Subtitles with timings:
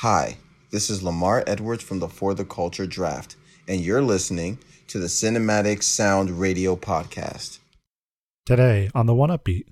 [0.00, 0.36] Hi,
[0.72, 3.34] this is Lamar Edwards from the For the Culture Draft,
[3.66, 7.60] and you're listening to the Cinematic Sound Radio Podcast.
[8.44, 9.64] Today on the One Upbeat.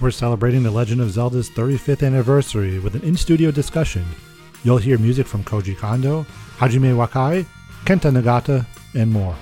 [0.00, 4.06] We're celebrating The Legend of Zelda's 35th anniversary with an in studio discussion.
[4.62, 6.24] You'll hear music from Koji Kondo,
[6.58, 7.46] Hajime Wakai,
[7.86, 9.36] Kenta Nagata, and more.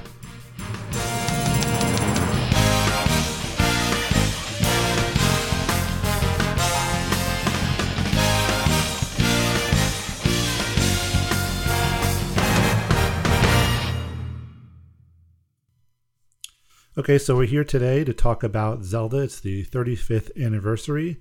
[16.99, 19.21] Okay, so we're here today to talk about Zelda.
[19.21, 21.17] It's the 35th anniversary,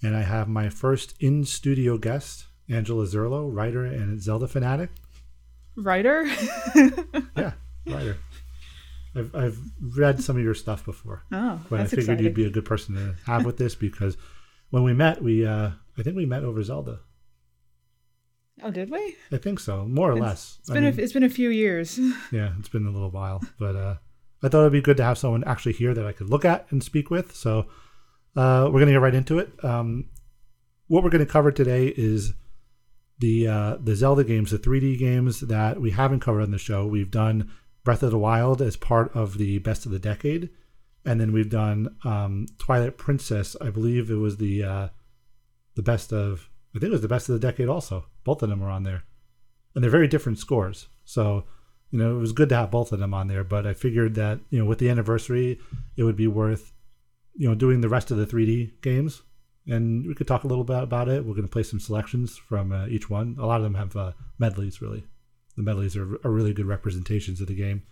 [0.00, 4.90] and I have my first in studio guest, Angela Zerlo, writer and Zelda fanatic.
[5.78, 6.24] Writer?
[7.36, 7.52] yeah,
[7.86, 8.16] writer.
[9.14, 9.58] I've, I've
[9.96, 11.24] read some of your stuff before.
[11.32, 12.24] Oh, but I figured exciting.
[12.24, 14.16] you'd be a good person to have with this because
[14.70, 17.00] when we met, we uh, I think we met over Zelda.
[18.62, 19.16] Oh, did we?
[19.30, 20.56] I think so, more or It's- less.
[20.60, 21.98] It's I been mean, a, it's been a few years.
[22.32, 23.94] yeah, it's been a little while, but uh,
[24.42, 26.66] I thought it'd be good to have someone actually here that I could look at
[26.70, 27.34] and speak with.
[27.34, 27.66] So
[28.36, 29.52] uh, we're gonna get right into it.
[29.64, 30.06] Um,
[30.88, 32.32] what we're gonna cover today is
[33.18, 36.86] the uh, the Zelda games, the 3D games that we haven't covered on the show.
[36.86, 37.50] We've done
[37.84, 40.50] Breath of the Wild as part of the Best of the Decade,
[41.04, 43.56] and then we've done um, Twilight Princess.
[43.60, 44.88] I believe it was the uh,
[45.74, 46.48] the best of.
[46.74, 47.68] I think it was the best of the decade.
[47.68, 49.04] Also, both of them are on there,
[49.74, 50.88] and they're very different scores.
[51.04, 51.44] So
[51.90, 53.44] you know, it was good to have both of them on there.
[53.44, 55.58] But I figured that you know, with the anniversary,
[55.96, 56.72] it would be worth
[57.34, 59.22] you know doing the rest of the 3D games,
[59.68, 61.24] and we could talk a little bit about it.
[61.24, 63.36] We're going to play some selections from uh, each one.
[63.38, 64.80] A lot of them have uh, medleys.
[64.80, 65.04] Really,
[65.56, 67.82] the medleys are, are really good representations of the game.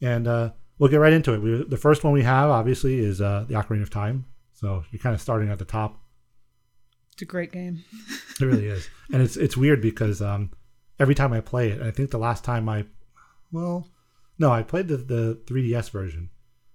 [0.00, 1.38] And uh, we'll get right into it.
[1.38, 4.24] We, the first one we have, obviously, is uh, the Ocarina of Time.
[4.54, 6.00] So you're kind of starting at the top.
[7.12, 7.84] It's a great game.
[8.40, 10.50] It really is, and it's it's weird because um,
[10.98, 12.84] every time I play it, I think the last time I,
[13.52, 13.86] well,
[14.40, 16.30] no, I played the the 3DS version,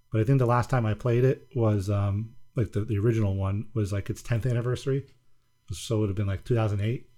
[0.10, 3.36] but I think the last time I played it was um like the the original
[3.36, 5.06] one was like its 10th anniversary,
[5.72, 7.10] so it would have been like 2008,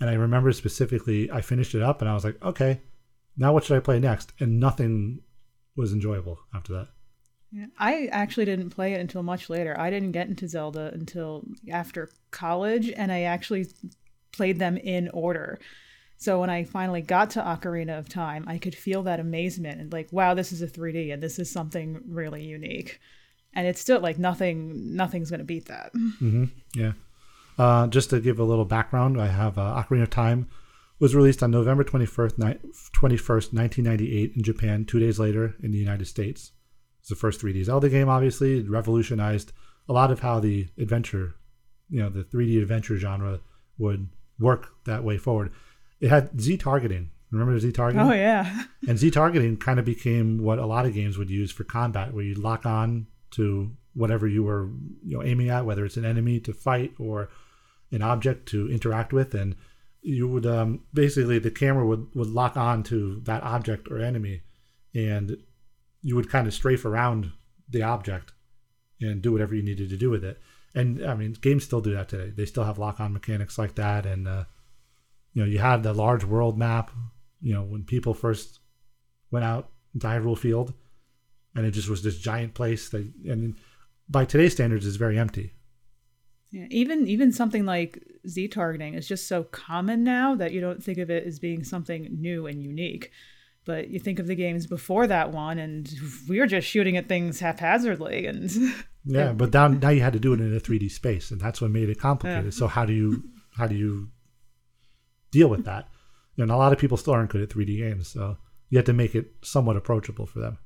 [0.00, 2.80] and I remember specifically I finished it up and I was like, okay,
[3.36, 4.32] now what should I play next?
[4.40, 5.20] And nothing
[5.76, 6.88] was enjoyable after that.
[7.78, 9.78] I actually didn't play it until much later.
[9.78, 13.66] I didn't get into Zelda until after college, and I actually
[14.32, 15.60] played them in order.
[16.16, 19.92] So when I finally got to Ocarina of Time, I could feel that amazement and
[19.92, 23.00] like, wow, this is a 3D and this is something really unique.
[23.54, 25.90] And it's still like nothing, nothing's gonna beat that.
[26.18, 26.92] hmm Yeah.
[27.56, 30.48] Uh, just to give a little background, I have uh, Ocarina of Time
[30.98, 35.78] was released on November 21st, ni- 21st, 1998 in Japan, two days later in the
[35.78, 36.52] United States.
[37.00, 38.58] It's the first 3D Zelda game, obviously.
[38.58, 39.52] It revolutionized
[39.88, 41.34] a lot of how the adventure,
[41.90, 43.40] you know, the 3D adventure genre
[43.78, 44.08] would
[44.40, 45.52] work that way forward.
[46.00, 47.10] It had Z targeting.
[47.30, 48.06] Remember Z targeting?
[48.08, 48.64] Oh yeah.
[48.88, 52.14] And Z targeting kind of became what a lot of games would use for combat,
[52.14, 54.70] where you lock on to whatever you were
[55.04, 57.28] you know aiming at, whether it's an enemy to fight or
[57.92, 59.56] an object to interact with, and
[60.02, 64.42] you would um, basically the camera would would lock on to that object or enemy,
[64.94, 65.36] and
[66.02, 67.32] you would kind of strafe around
[67.68, 68.32] the object
[69.00, 70.40] and do whatever you needed to do with it.
[70.74, 72.30] And I mean, games still do that today.
[72.30, 74.44] They still have lock on mechanics like that, and uh,
[75.32, 76.90] you know, you had the large world map.
[77.40, 78.60] You know, when people first
[79.30, 80.74] went out into Hyrule Field,
[81.54, 83.56] and it just was this giant place that, and
[84.08, 85.52] by today's standards, is very empty.
[86.50, 90.82] Yeah, even even something like Z targeting is just so common now that you don't
[90.82, 93.10] think of it as being something new and unique.
[93.66, 95.90] But you think of the games before that one, and
[96.28, 98.50] we were just shooting at things haphazardly, and
[99.06, 101.60] Yeah, but now now you had to do it in a 3D space, and that's
[101.60, 102.52] what made it complicated.
[102.52, 102.58] Yeah.
[102.58, 103.24] So how do you
[103.56, 104.10] how do you
[105.30, 105.88] deal with that?
[106.38, 108.36] and a lot of people still aren't good at 3D games, so
[108.70, 110.58] you have to make it somewhat approachable for them.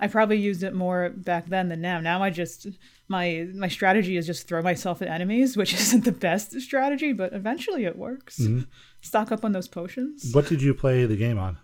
[0.00, 2.00] I probably used it more back then than now.
[2.00, 2.66] Now I just
[3.08, 7.32] my my strategy is just throw myself at enemies, which isn't the best strategy, but
[7.32, 8.40] eventually it works.
[9.02, 10.30] Stock up on those potions.
[10.32, 11.58] What did you play the game on?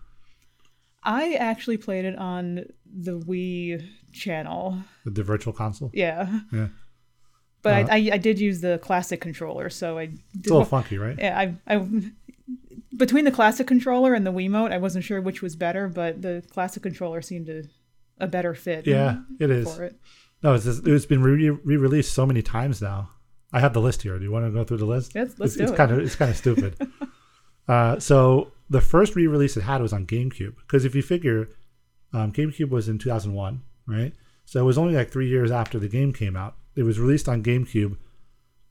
[1.03, 4.79] I actually played it on the Wii channel.
[5.05, 5.91] The virtual console?
[5.93, 6.41] Yeah.
[6.53, 6.69] Yeah.
[7.63, 10.53] But Uh, I, I I did use the classic controller, so I did It's a
[10.55, 11.17] little funky, right?
[11.19, 11.87] yeah, I I
[12.97, 16.43] between the classic controller and the Wiimote, I wasn't sure which was better, but the
[16.51, 17.65] classic controller seemed to
[18.19, 18.87] a better fit.
[18.87, 19.75] Yeah, it is.
[19.75, 19.97] for it.
[20.43, 23.11] No, it's just, it's been re released so many times now.
[23.53, 24.19] I have the list here.
[24.19, 25.15] Do you want to go through the list?
[25.15, 25.77] Yes, let's it's, it's it.
[25.77, 26.77] kind of it's kind of stupid.
[27.69, 31.49] uh, so the first re-release it had was on GameCube because if you figure,
[32.13, 34.13] um, GameCube was in 2001, right?
[34.45, 36.57] So it was only like three years after the game came out.
[36.77, 37.97] It was released on GameCube,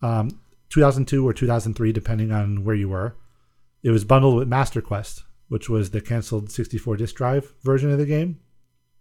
[0.01, 0.39] um,
[0.69, 3.15] 2002 or 2003, depending on where you were.
[3.81, 7.97] It was bundled with Master Quest, which was the canceled 64 disk drive version of
[7.97, 8.39] the game.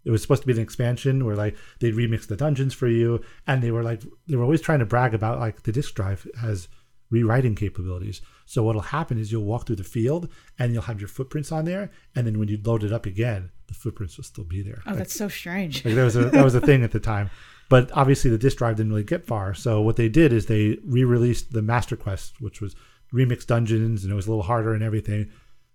[0.04, 3.20] It was supposed to be an expansion where like they'd remix the dungeons for you,
[3.46, 6.26] and they were like they were always trying to brag about like the disk drive
[6.40, 6.69] has
[7.10, 8.20] rewriting capabilities.
[8.46, 10.28] So what'll happen is you'll walk through the field
[10.58, 13.50] and you'll have your footprints on there, and then when you load it up again,
[13.69, 14.82] the footprints will still be there.
[14.87, 15.84] Oh, that's so strange.
[15.84, 17.31] Like that was a that was a thing at the time.
[17.69, 19.54] But obviously the disk drive didn't really get far.
[19.54, 22.76] So what they did is they re-released the Master Quest, which was
[23.14, 25.31] remixed dungeons and it was a little harder and everything.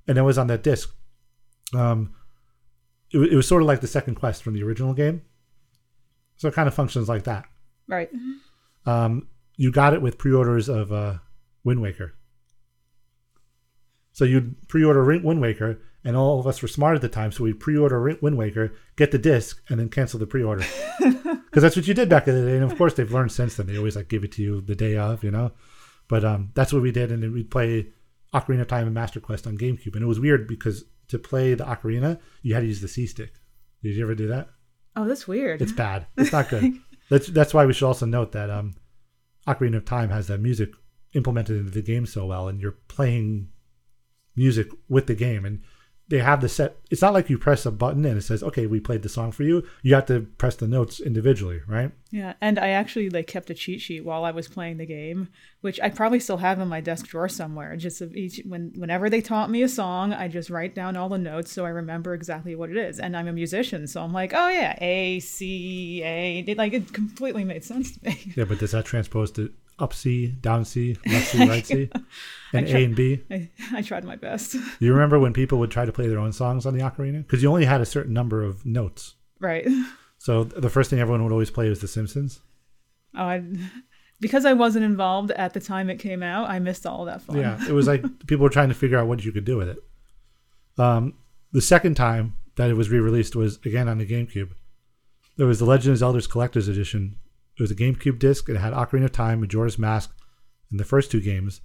[0.08, 0.94] And it was on that disc.
[1.74, 2.14] Um
[3.12, 5.22] it, it was sort of like the second quest from the original game.
[6.38, 7.46] So it kind of functions like that.
[7.88, 8.10] Right.
[8.86, 11.16] Um, you got it with pre-orders of uh,
[11.64, 12.14] Wind Waker.
[14.12, 17.44] So you'd pre-order Wind Waker, and all of us were smart at the time, so
[17.44, 20.66] we'd pre-order Wind Waker, get the disc, and then cancel the pre-order.
[21.48, 23.56] Because that's what you did back in the day, and of course they've learned since
[23.56, 23.66] then.
[23.66, 25.54] They always like give it to you the day of, you know.
[26.08, 27.88] But um, that's what we did, and then we'd play
[28.32, 31.54] Ocarina of Time and Master Quest on GameCube, and it was weird because to play
[31.54, 33.34] the Ocarina, you had to use the C stick.
[33.84, 34.50] Did you ever do that?
[34.96, 35.62] Oh, that's weird.
[35.62, 36.08] It's bad.
[36.18, 36.74] It's not good.
[37.10, 38.76] that's that's why we should also note that um,
[39.48, 40.72] Ocarina of Time has that music
[41.14, 43.50] implemented into the game so well, and you're playing
[44.36, 45.62] music with the game, and
[46.10, 46.78] they have the set.
[46.90, 49.32] It's not like you press a button and it says, "Okay, we played the song
[49.32, 51.92] for you." You have to press the notes individually, right?
[52.12, 55.28] Yeah, and I actually like kept a cheat sheet while I was playing the game,
[55.62, 57.76] which I probably still have in my desk drawer somewhere.
[57.76, 61.10] Just of each when whenever they taught me a song, I just write down all
[61.10, 63.00] the notes so I remember exactly what it is.
[63.00, 66.40] And I'm a musician, so I'm like, oh yeah, A C A.
[66.48, 68.34] It, like it completely made sense to me.
[68.38, 71.90] Yeah, but does that transpose to up C, down C, left C, right C,
[72.54, 73.24] and A and B?
[73.30, 74.56] I, I tried my best.
[74.80, 77.18] You remember when people would try to play their own songs on the ocarina?
[77.26, 79.16] Because you only had a certain number of notes.
[79.40, 79.68] right.
[80.20, 82.42] So the first thing everyone would always play was The Simpsons.
[83.16, 83.44] Oh, I,
[84.20, 87.38] because I wasn't involved at the time it came out, I missed all that fun.
[87.38, 89.70] Yeah, it was like people were trying to figure out what you could do with
[89.70, 89.78] it.
[90.80, 91.14] Um,
[91.52, 94.50] the second time that it was re-released was again on the GameCube.
[95.38, 97.18] There was the Legend of Zelda's Collector's Edition.
[97.58, 98.48] It was a GameCube disc.
[98.50, 100.16] It had Ocarina of Time, Majora's Mask,
[100.70, 101.62] and the first two games,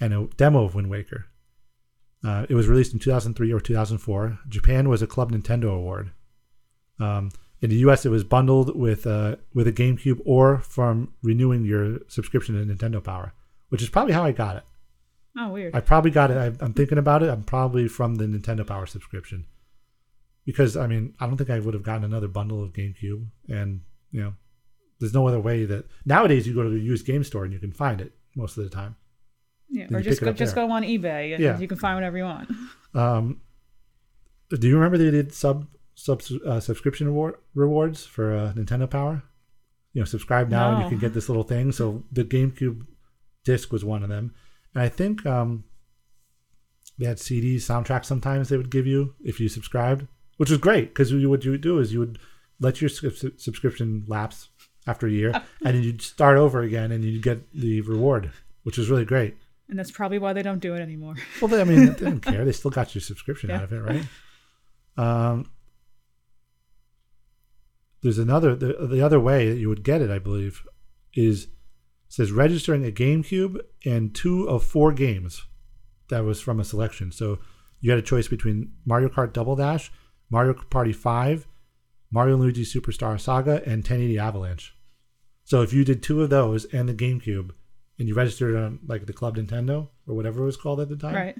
[0.00, 1.26] and a demo of Wind Waker.
[2.24, 4.38] Uh, it was released in 2003 or 2004.
[4.48, 6.12] Japan was a Club Nintendo award.
[6.98, 7.30] Um,
[7.60, 11.98] in the U.S., it was bundled with uh, with a GameCube or from renewing your
[12.08, 13.34] subscription to Nintendo Power,
[13.68, 14.64] which is probably how I got it.
[15.36, 15.74] Oh, weird.
[15.74, 16.36] I probably got it.
[16.36, 17.28] I, I'm thinking about it.
[17.28, 19.46] I'm probably from the Nintendo Power subscription,
[20.46, 23.80] because I mean, I don't think I would have gotten another bundle of GameCube, and
[24.10, 24.34] you know,
[25.00, 27.58] there's no other way that nowadays you go to the used game store and you
[27.58, 28.96] can find it most of the time.
[29.70, 30.66] yeah, Then or just go, just there.
[30.66, 31.58] go on eBay and Yeah.
[31.58, 32.50] you can find whatever you want.
[32.94, 33.40] Um,
[34.50, 39.22] do you remember they did sub sub uh, subscription reward, rewards for uh, Nintendo Power?
[39.92, 41.72] You know, subscribe now and you can get this little thing.
[41.72, 42.86] So the GameCube
[43.44, 44.34] disc was one of them,
[44.74, 45.64] and I think um,
[46.98, 48.06] they had CDs, soundtracks.
[48.06, 50.06] Sometimes they would give you if you subscribed,
[50.36, 52.18] which was great because what you would do is you would
[52.60, 54.48] let your sub- subscription lapse
[54.86, 55.32] after a year,
[55.64, 58.30] and then you'd start over again, and you'd get the reward,
[58.64, 59.36] which was really great.
[59.68, 61.14] And that's probably why they don't do it anymore.
[61.40, 62.44] Well, they, I mean, they don't care.
[62.44, 63.56] They still got your subscription Yeah.
[63.56, 64.06] out of it, right?
[64.96, 65.50] Um,
[68.02, 70.62] there's another the, the other way that you would get it, I believe,
[71.14, 71.48] is
[72.08, 75.44] says registering a GameCube and two of four games
[76.10, 77.10] that was from a selection.
[77.10, 77.38] So
[77.80, 79.90] you had a choice between Mario Kart Double Dash,
[80.30, 81.46] Mario Party Five,
[82.14, 84.74] Mario and Luigi Superstar Saga, and 1080 Avalanche.
[85.42, 87.50] So if you did two of those and the GameCube,
[87.98, 90.96] and you registered on like the Club Nintendo or whatever it was called at the
[90.96, 91.36] time, Right.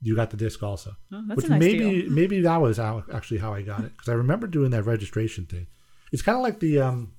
[0.00, 0.92] you got the disc also.
[1.12, 2.10] Oh, that's Which nice maybe deal.
[2.12, 5.44] maybe that was how, actually how I got it because I remember doing that registration
[5.46, 5.66] thing.
[6.12, 7.12] It's kind of like the um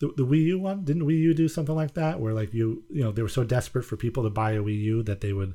[0.00, 0.84] the, the Wii U one.
[0.84, 3.44] Didn't Wii U do something like that where like you you know they were so
[3.44, 5.54] desperate for people to buy a Wii U that they would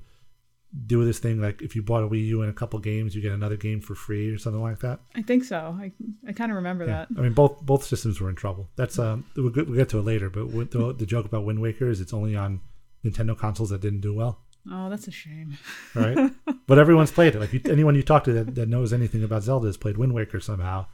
[0.87, 3.21] do this thing like if you bought a Wii U and a couple games you
[3.21, 4.99] get another game for free or something like that.
[5.15, 5.77] I think so.
[5.79, 5.91] I,
[6.27, 7.05] I kind of remember Yeah.
[7.09, 7.09] that.
[7.17, 8.69] I mean both both systems were in trouble.
[8.75, 10.29] That's um we'll get, we'll get to it later.
[10.31, 12.59] But with the, the joke about Wind Waker is it's only on
[13.05, 14.39] Nintendo consoles that didn't do well.
[14.71, 15.57] Oh, that's a shame.
[15.93, 16.31] right?
[16.67, 17.39] but everyone's played it.
[17.39, 20.13] Like you, anyone you talk to that, that knows anything about Zelda has played Wind
[20.13, 20.85] Waker somehow.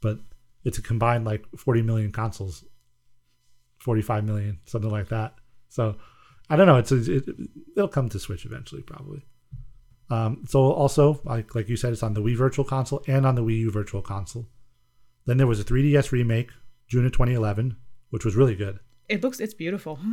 [0.00, 0.20] But
[0.64, 2.64] it's a combined like 40 million consoles,
[3.80, 5.34] 45 million, something like that.
[5.68, 5.96] So
[6.50, 6.76] I don't know.
[6.76, 7.28] It's a, it,
[7.76, 9.26] it'll come to Switch eventually, probably.
[10.10, 13.34] Um, so also, like like you said, it's on the Wii Virtual Console and on
[13.34, 14.46] the Wii U Virtual Console.
[15.26, 16.50] Then there was a 3DS remake,
[16.86, 17.76] June of 2011,
[18.10, 18.80] which was really good.
[19.08, 19.98] It looks, it's beautiful.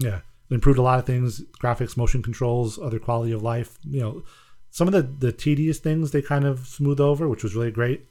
[0.00, 3.78] Yeah, it improved a lot of things: graphics, motion controls, other quality of life.
[3.84, 4.24] You know,
[4.70, 8.08] some of the the tedious things they kind of smooth over, which was really great.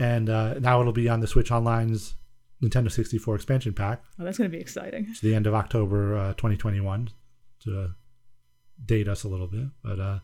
[0.00, 2.14] And uh, now it'll be on the Switch Online's
[2.62, 5.06] Nintendo 64 expansion pack Oh, that's going to be exciting.
[5.14, 7.10] to the end of October uh, 2021
[7.60, 7.88] to uh,
[8.84, 9.66] date us a little bit.
[9.82, 10.18] But uh,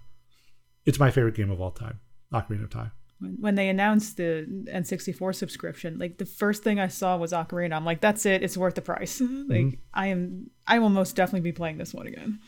[0.85, 2.01] it's my favorite game of all time,
[2.33, 2.93] Ocarina of Time.
[3.41, 7.75] When, they announced the N64 subscription, like the first thing I saw was Ocarina.
[7.75, 8.43] I'm like, that's it.
[8.43, 9.23] It's worth the price.
[9.49, 12.41] like I am, I will most definitely be playing this one again.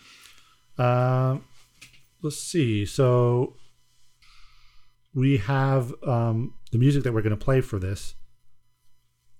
[0.76, 1.44] Um,
[2.20, 2.84] let's see.
[2.84, 3.56] So
[5.14, 8.14] we have um, the music that we're going to play for this.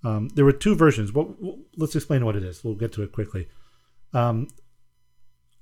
[0.07, 1.13] Um, there were two versions.
[1.13, 1.35] Well,
[1.77, 2.63] let's explain what it is.
[2.63, 3.49] We'll get to it quickly.
[4.15, 4.47] Um,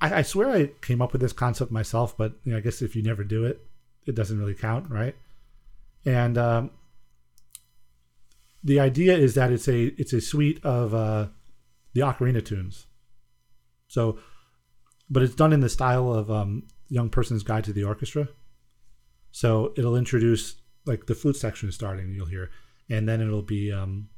[0.02, 2.82] I, I swear I came up with this concept myself, but you know, I guess
[2.82, 3.66] if you never do it,
[4.04, 5.16] it doesn't really count, right?
[6.04, 6.72] And um,
[8.62, 11.28] the idea is that it's a it's a suite of uh,
[11.94, 12.86] the ocarina tunes.
[13.88, 14.18] So
[15.08, 18.28] but it's done in the style of um, Young Person's Guide to the Orchestra.
[19.32, 22.50] So it'll introduce like the flute section starting, you'll hear,
[22.90, 24.10] and then it'll be um,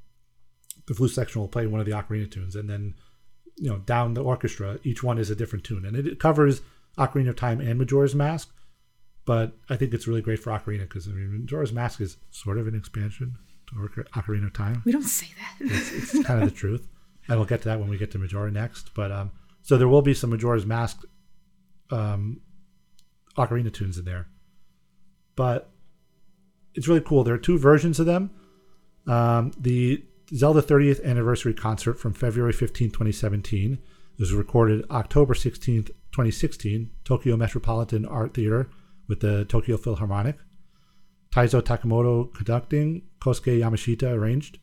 [0.87, 2.95] the flute section will play one of the ocarina tunes, and then
[3.57, 6.61] you know down the orchestra, each one is a different tune, and it, it covers
[6.99, 8.53] Ocarina of Time and Majora's Mask.
[9.25, 12.59] But I think it's really great for Ocarina because I mean Majora's Mask is sort
[12.59, 13.37] of an expansion
[13.69, 15.67] to Ocarina of Time We don't say that.
[15.67, 16.87] it's, it's kind of the truth.
[17.29, 18.95] And we'll get to that when we get to Majora next.
[18.95, 21.03] But um, so there will be some Majora's Mask
[21.91, 22.41] um,
[23.37, 24.29] ocarina tunes in there.
[25.35, 25.71] But
[26.75, 27.25] it's really cool.
[27.25, 28.31] There are two versions of them.
[29.09, 33.79] Um, the Zelda 30th anniversary concert from February 15, 2017
[34.19, 38.69] was recorded October 16, 2016, Tokyo Metropolitan Art Theater
[39.07, 40.37] with the Tokyo Philharmonic.
[41.31, 44.59] Taizo Takemoto conducting, Kosuke Yamashita arranged.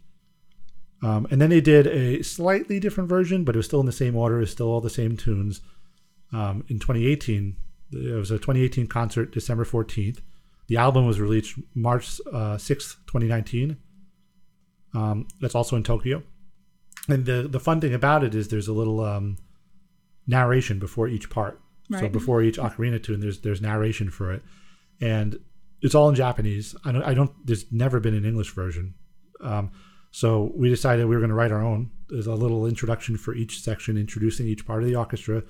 [1.01, 3.91] Um, and then they did a slightly different version, but it was still in the
[3.91, 5.61] same order, it was still all the same tunes.
[6.31, 7.55] Um, in 2018,
[7.91, 10.19] it was a 2018 concert, December 14th.
[10.67, 13.77] The album was released March uh, 6th, 2019.
[14.93, 16.23] Um, that's also in Tokyo.
[17.07, 19.37] And the, the fun thing about it is there's a little um,
[20.27, 21.59] narration before each part.
[21.89, 22.01] Right.
[22.01, 24.41] So before each ocarina tune, there's there's narration for it,
[25.01, 25.37] and
[25.81, 26.75] it's all in Japanese.
[26.85, 27.31] I don't I don't.
[27.45, 28.93] There's never been an English version.
[29.41, 29.71] Um,
[30.11, 31.91] so we decided we were going to write our own.
[32.07, 35.43] There's a little introduction for each section, introducing each part of the orchestra.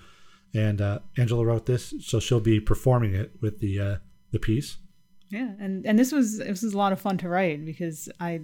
[0.56, 3.96] And uh, Angela wrote this, so she'll be performing it with the uh,
[4.32, 4.78] the piece.
[5.30, 8.40] Yeah, and and this was this was a lot of fun to write because I,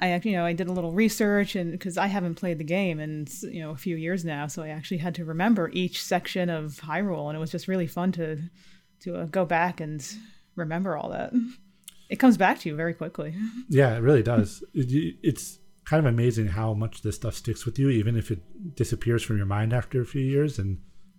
[0.00, 3.00] I you know I did a little research and because I haven't played the game
[3.00, 6.48] in you know a few years now, so I actually had to remember each section
[6.50, 8.38] of Hyrule, and it was just really fun to
[9.00, 10.04] to uh, go back and
[10.56, 11.32] remember all that.
[12.08, 13.34] It comes back to you very quickly.
[13.68, 14.62] Yeah, it really does.
[14.74, 18.40] It- it's kind of amazing how much this stuff sticks with you, even if it
[18.76, 20.78] disappears from your mind after a few years, and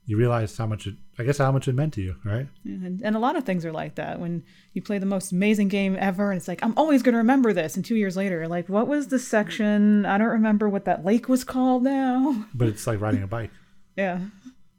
[0.09, 2.47] you realize how much it, I guess, how much it meant to you, right?
[2.65, 4.19] And, and a lot of things are like that.
[4.19, 7.19] When you play the most amazing game ever, and it's like, I'm always going to
[7.19, 7.75] remember this.
[7.75, 10.07] And two years later, like, what was the section?
[10.07, 12.47] I don't remember what that lake was called now.
[12.55, 13.51] But it's like riding a bike.
[13.95, 14.21] Yeah.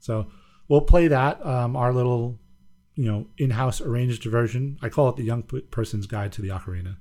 [0.01, 0.27] So
[0.67, 1.47] we'll play that.
[1.47, 2.41] Um, our little,
[2.97, 4.79] you know, in-house arranged version.
[4.83, 6.97] I call it the Young Person's Guide to the Ocarina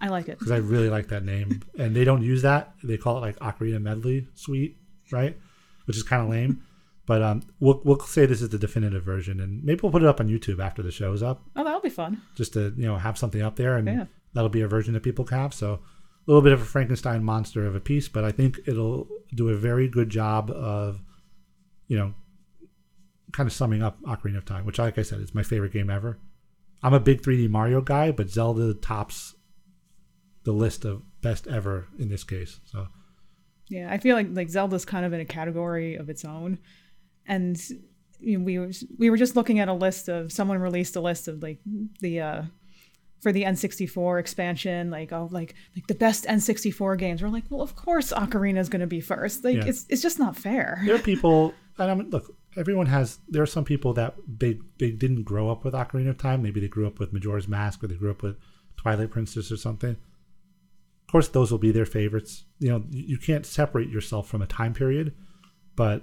[0.00, 0.40] I like it.
[0.40, 1.62] because I really like that name.
[1.78, 2.74] And they don't use that.
[2.82, 4.76] They call it like Ocarina Medley Suite,
[5.12, 5.38] right?
[5.84, 6.64] Which is kind of lame.
[7.10, 10.08] But um, we'll we'll say this is the definitive version, and maybe we'll put it
[10.08, 12.22] up on YouTube after the show's up, Oh, that'll be fun.
[12.36, 14.04] just to you know have something up there, and Yeah.
[14.32, 15.52] that'll be a version that people can have.
[15.52, 15.80] So a
[16.28, 19.56] little bit of a Frankenstein monster of a piece, but I think it'll do a
[19.56, 21.02] very good job of,
[21.88, 22.14] you know,
[23.32, 25.90] kind of summing up Ocarina of Time, which, like I said, is my favorite game
[25.90, 26.16] ever.
[26.80, 29.34] I'm a big 3D Mario guy, but Zelda tops
[30.44, 32.60] the list of best ever in this case.
[32.66, 32.86] So
[33.68, 36.58] Yeah, I feel like like Zelda's kind of in a category of its own,
[37.30, 37.56] and
[38.20, 41.00] you know, we were we were just looking at a list of someone released a
[41.00, 41.58] list of like
[42.00, 42.42] the uh
[43.22, 47.22] for the N64 expansion, like oh like like the best N64 games.
[47.22, 49.44] We're like, well, of course Ocarina is going to be first.
[49.44, 49.66] Like Yeah.
[49.66, 50.82] it's it's just not fair.
[50.86, 53.18] there are people, and I mean, look, everyone has.
[53.28, 56.42] There are some people that they they didn't grow up with Ocarina of Time.
[56.42, 58.36] Maybe they grew up with Majora's Mask, or they grew up with
[58.76, 59.90] Twilight Princess or something.
[61.06, 62.44] Of course, those will be their favorites.
[62.58, 65.14] You know, you you can't separate yourself from a time period,
[65.76, 66.02] but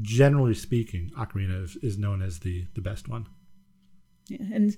[0.00, 3.26] generally speaking, Ocarina is, is known as the the best one.
[4.28, 4.76] Yeah, and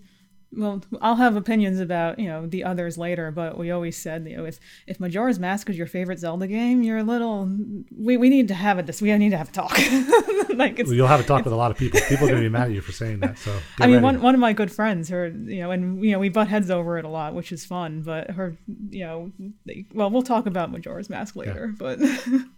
[0.57, 4.37] well, I'll have opinions about you know the others later, but we always said you
[4.37, 7.49] know if if Majora's Mask is your favorite Zelda game, you're a little.
[7.97, 9.03] We, we need to have a this.
[9.03, 9.79] We need to have a talk.
[10.57, 12.01] like well, you'll have a talk with a lot of people.
[12.09, 13.39] People are gonna be mad at you for saying that.
[13.39, 14.05] So I mean, ready.
[14.05, 16.71] one one of my good friends, her you know, and you know we butt heads
[16.71, 18.03] over it a lot, which is fun.
[18.03, 18.57] But her,
[18.91, 19.33] you know,
[19.67, 21.73] they, well, we'll talk about Majora's Mask later.
[21.73, 21.77] Yeah.
[21.79, 22.01] But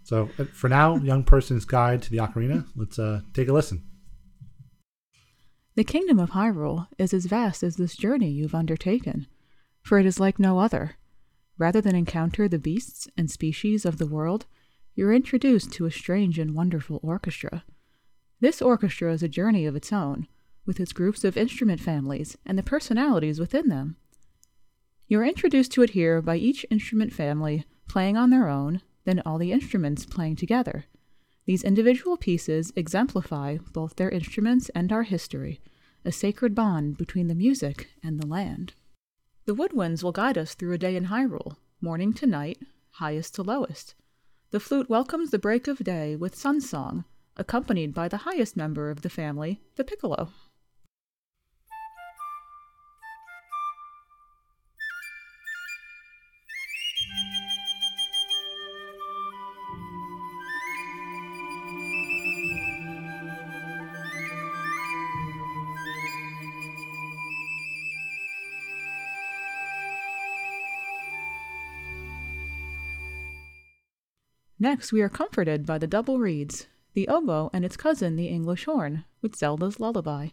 [0.04, 2.66] so uh, for now, young person's guide to the ocarina.
[2.76, 3.82] Let's uh, take a listen.
[5.76, 9.26] The kingdom of Hyrule is as vast as this journey you've undertaken,
[9.82, 10.96] for it is like no other.
[11.58, 14.46] Rather than encounter the beasts and species of the world,
[14.94, 17.62] you're introduced to a strange and wonderful orchestra.
[18.40, 20.28] This orchestra is a journey of its own,
[20.64, 23.96] with its groups of instrument families and the personalities within them.
[25.08, 29.36] You're introduced to it here by each instrument family playing on their own, then all
[29.36, 30.86] the instruments playing together.
[31.46, 35.60] These individual pieces exemplify both their instruments and our history,
[36.04, 38.74] a sacred bond between the music and the land.
[39.44, 42.58] The woodwinds will guide us through a day in Hyrule, morning to night,
[42.90, 43.94] highest to lowest.
[44.50, 47.04] The flute welcomes the break of day with sun song,
[47.36, 50.30] accompanied by the highest member of the family, the piccolo.
[74.66, 78.64] Next, we are comforted by the double reeds, the oboe and its cousin, the English
[78.64, 80.30] horn, with Zelda's lullaby.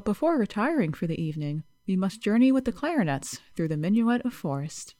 [0.00, 4.24] But before retiring for the evening, we must journey with the clarinets through the minuet
[4.24, 4.94] of forest.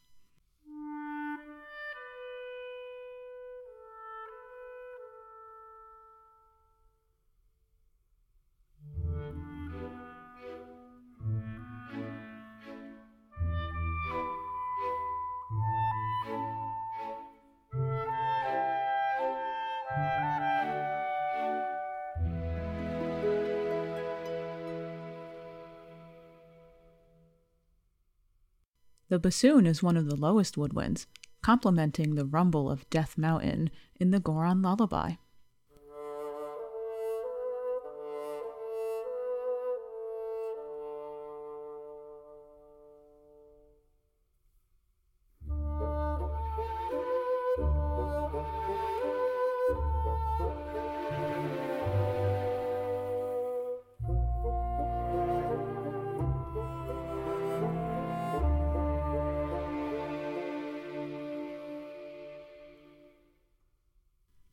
[29.11, 31.07] The bassoon is one of the lowest woodwinds,
[31.43, 35.15] complementing the rumble of Death Mountain in the Goron Lullaby.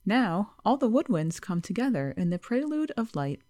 [0.08, 3.42] Now, all the woodwinds come together in the Prelude of Light.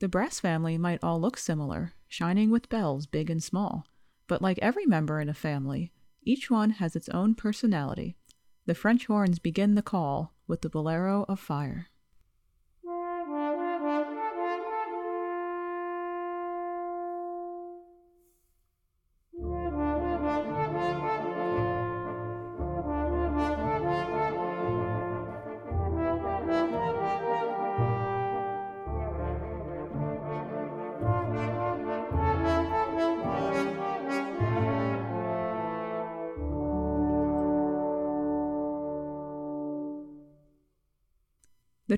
[0.00, 3.86] The brass family might all look similar, shining with bells big and small.
[4.32, 5.92] But like every member in a family,
[6.22, 8.16] each one has its own personality.
[8.64, 11.88] The French horns begin the call with the bolero of fire.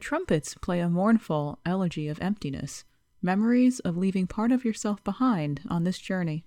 [0.04, 2.84] Trumpets play a mournful elegy of emptiness,
[3.22, 6.44] memories of leaving part of yourself behind on this journey.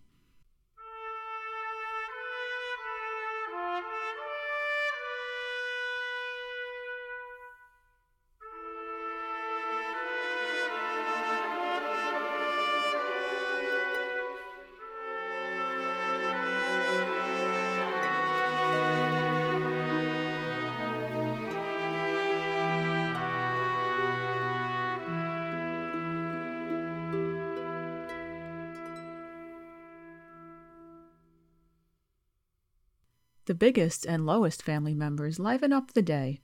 [33.57, 36.39] Biggest and lowest family members liven up the day,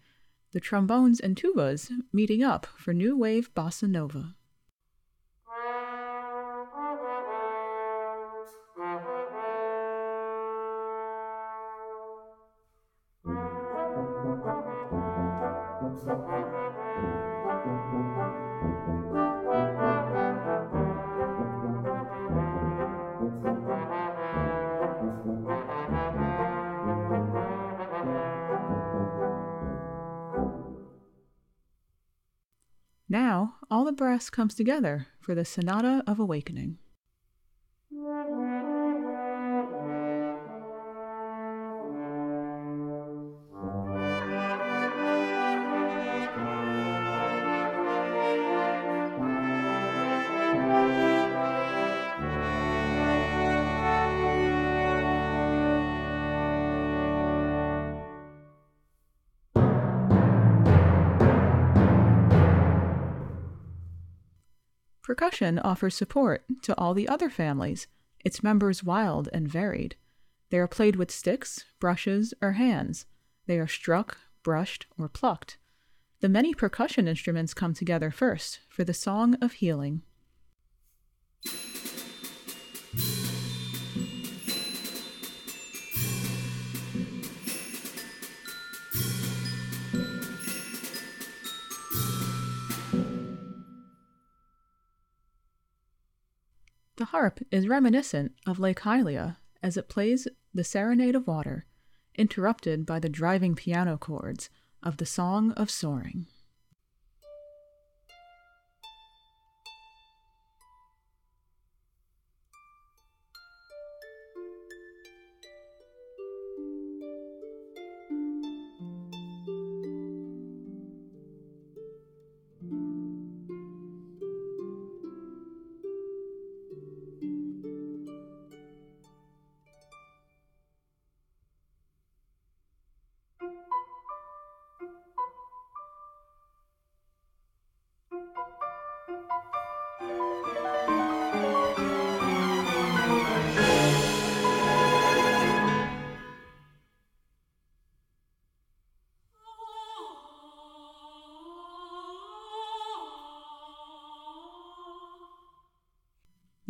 [0.52, 4.36] the trombones and tubas meeting up for new wave bossa nova.
[34.29, 36.77] Comes together for the Sonata of Awakening.
[65.03, 67.87] Percussion offers support to all the other families,
[68.23, 69.95] its members wild and varied.
[70.49, 73.05] They are played with sticks, brushes, or hands.
[73.45, 75.57] They are struck, brushed, or plucked.
[76.21, 80.03] The many percussion instruments come together first for the Song of Healing.
[97.13, 101.67] Harp is reminiscent of Lake Hylia as it plays the Serenade of Water,
[102.15, 104.49] interrupted by the driving piano chords
[104.82, 106.26] of the Song of Soaring.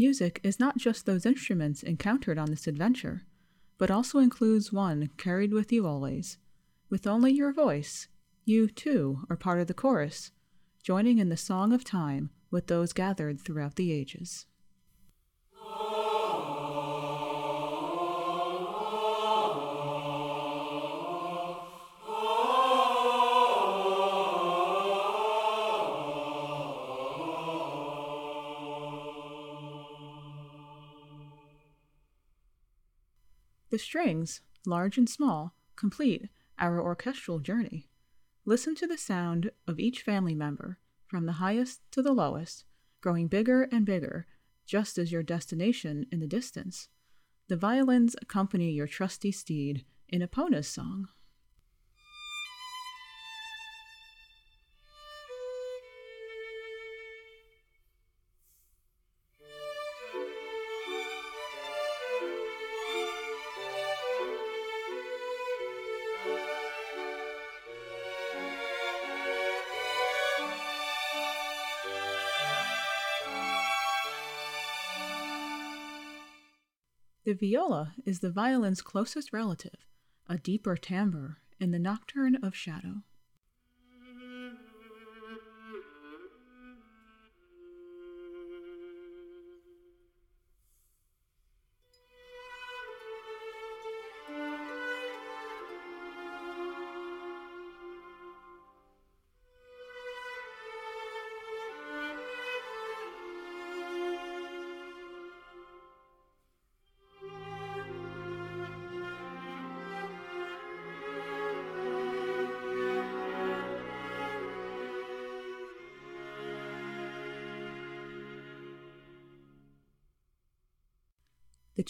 [0.05, 3.23] Music is not just those instruments encountered on this adventure,
[3.77, 6.37] but also includes one carried with you always.
[6.89, 8.09] With only your voice,
[8.43, 10.31] you, too, are part of the chorus,
[10.83, 14.45] joining in the song of time with those gathered throughout the ages.
[33.73, 37.89] The strings, large and small, complete our orchestral journey.
[38.45, 42.65] Listen to the sound of each family member, from the highest to the lowest,
[43.01, 44.27] growing bigger and bigger,
[44.67, 46.88] just as your destination in the distance.
[47.47, 51.07] The violins accompany your trusty steed in Epona's song.
[77.25, 79.86] The viola is the violin's closest relative,
[80.27, 83.03] a deeper timbre in the nocturne of shadow.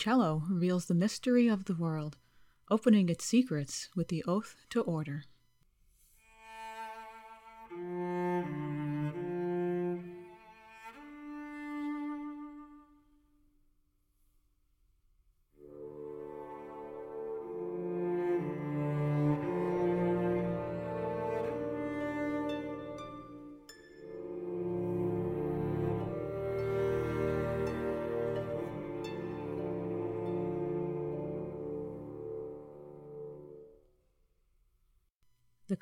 [0.04, 2.18] Cello reveals the mystery of the world,
[2.70, 5.24] opening its secrets with the oath to order.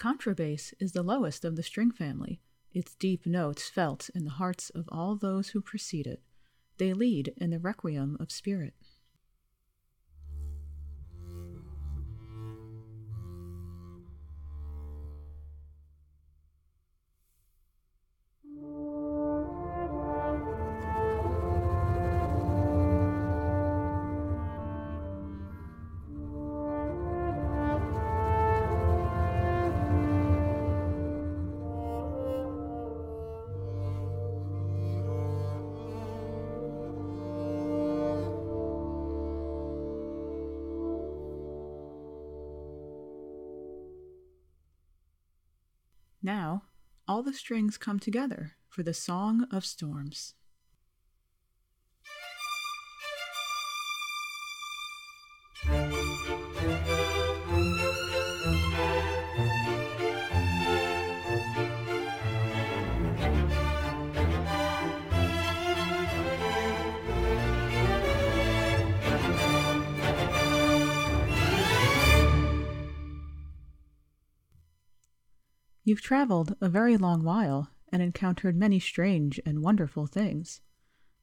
[0.02, 2.42] Contrabass is the lowest of the string family,
[2.74, 6.24] its deep notes felt in the hearts of all those who precede it.
[6.80, 8.74] They lead in the requiem of spirit.
[47.32, 50.34] The strings come together for the Song of Storms.
[75.92, 80.62] You've traveled a very long while and encountered many strange and wonderful things.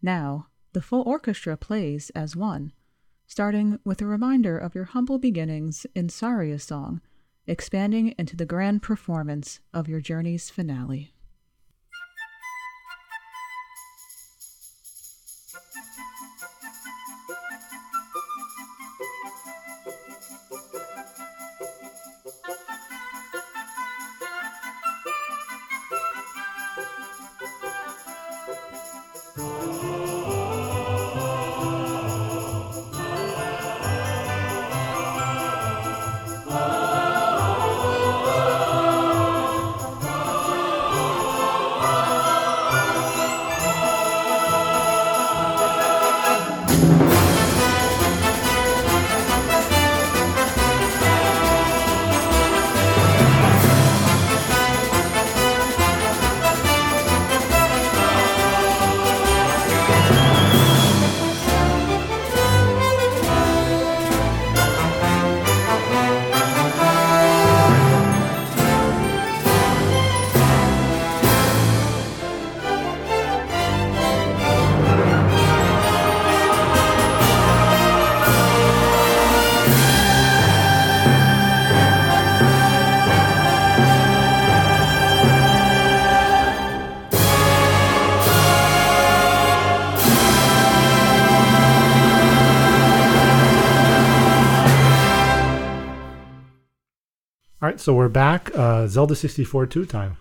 [0.03, 2.75] Now, the full orchestra plays as one,
[3.27, 7.01] starting with a reminder of your humble beginnings in Saria song,
[7.47, 11.15] expanding into the grand performance of your journey's finale.
[97.89, 98.51] So we're back.
[98.55, 100.19] Uh, Zelda 64 2 time.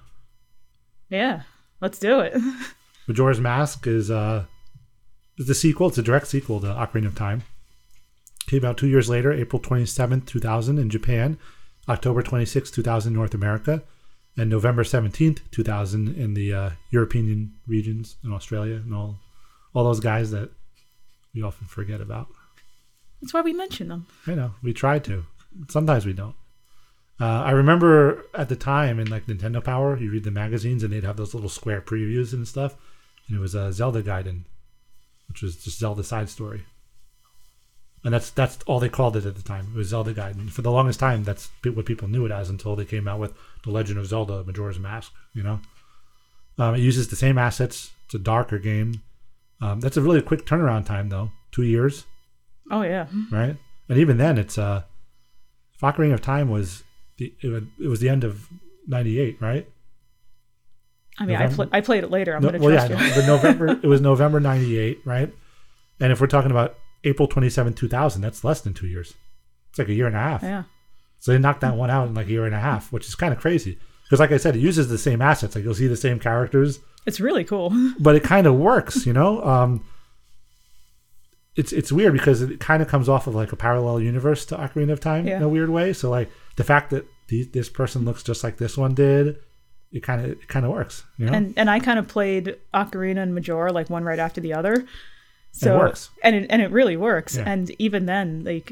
[1.10, 1.42] Yeah,
[1.82, 2.34] let's do it.
[3.10, 4.46] Majora's Mask is uh,
[5.38, 5.90] is the sequel.
[5.90, 7.44] It's a direct sequel to Ocarina of Time.
[8.46, 11.38] Came out two years later, April 27th, 2000 in Japan,
[11.90, 13.84] October 26th, 2000 North America,
[14.38, 19.18] and November 17th, 2000 in the uh, European regions in Australia and all,
[19.74, 20.52] all those guys that
[21.36, 22.28] we often forget about.
[23.22, 24.08] That's why we mention them.
[24.26, 25.26] I know, we try to.
[25.68, 26.36] Sometimes we don't.
[27.20, 30.94] Uh, I remember at the time in like Nintendo Power, you read the magazines and
[30.94, 32.76] they'd have those little square previews and stuff,
[33.28, 34.44] and it was a Zelda Gaiden,
[35.28, 36.64] which was just Zelda side story,
[38.04, 39.68] and that's that's all they called it at the time.
[39.74, 40.52] It was Zelda Gaiden.
[40.52, 43.34] For the longest time, that's what people knew it as until they came out with
[43.64, 45.12] the Legend of Zelda: Majora's Mask.
[45.34, 45.60] You know,
[46.60, 47.92] um, it uses the same assets.
[48.06, 49.02] It's a darker game.
[49.60, 52.06] Um, that's a really quick turnaround time though, two years,
[52.70, 53.08] Oh yeah.
[53.32, 53.56] right?
[53.90, 54.84] And even then, it's uh,
[55.74, 56.84] if Ocarina of Time was
[57.18, 58.48] the it, was the end of
[58.88, 59.68] '98, right?
[61.20, 62.36] I mean, I, pl- I played it later.
[62.36, 63.16] I'm No, gonna well, trust no, you.
[63.16, 65.34] but November it was November '98, right?
[66.00, 69.16] And if we're talking about April 27, 2000, that's less than two years.
[69.70, 70.44] It's like a year and a half.
[70.44, 70.64] yeah.
[71.20, 73.16] So they knocked that one out in like a year and a half, which is
[73.16, 73.80] kind of crazy.
[74.04, 75.56] Because, like I said, it uses the same assets.
[75.56, 77.74] Like you'll see the same characters, It's really cool.
[78.00, 79.42] but it kind of works, you know.
[79.44, 79.84] Um,
[81.58, 84.56] it's it's weird because it kind of comes off of like a parallel universe to
[84.56, 85.38] Ocarina of Time Yeah.
[85.38, 85.92] in a weird way.
[85.94, 89.38] So like the fact that the, this person looks just like this one did,
[89.92, 91.34] it kind of it kind of works, you know.
[91.34, 94.86] and and I kind of played Ocarina and Majora like one right after the other.
[95.52, 96.10] So it works.
[96.24, 97.36] and it and it really works.
[97.36, 97.44] Yeah.
[97.48, 98.72] And even then, like,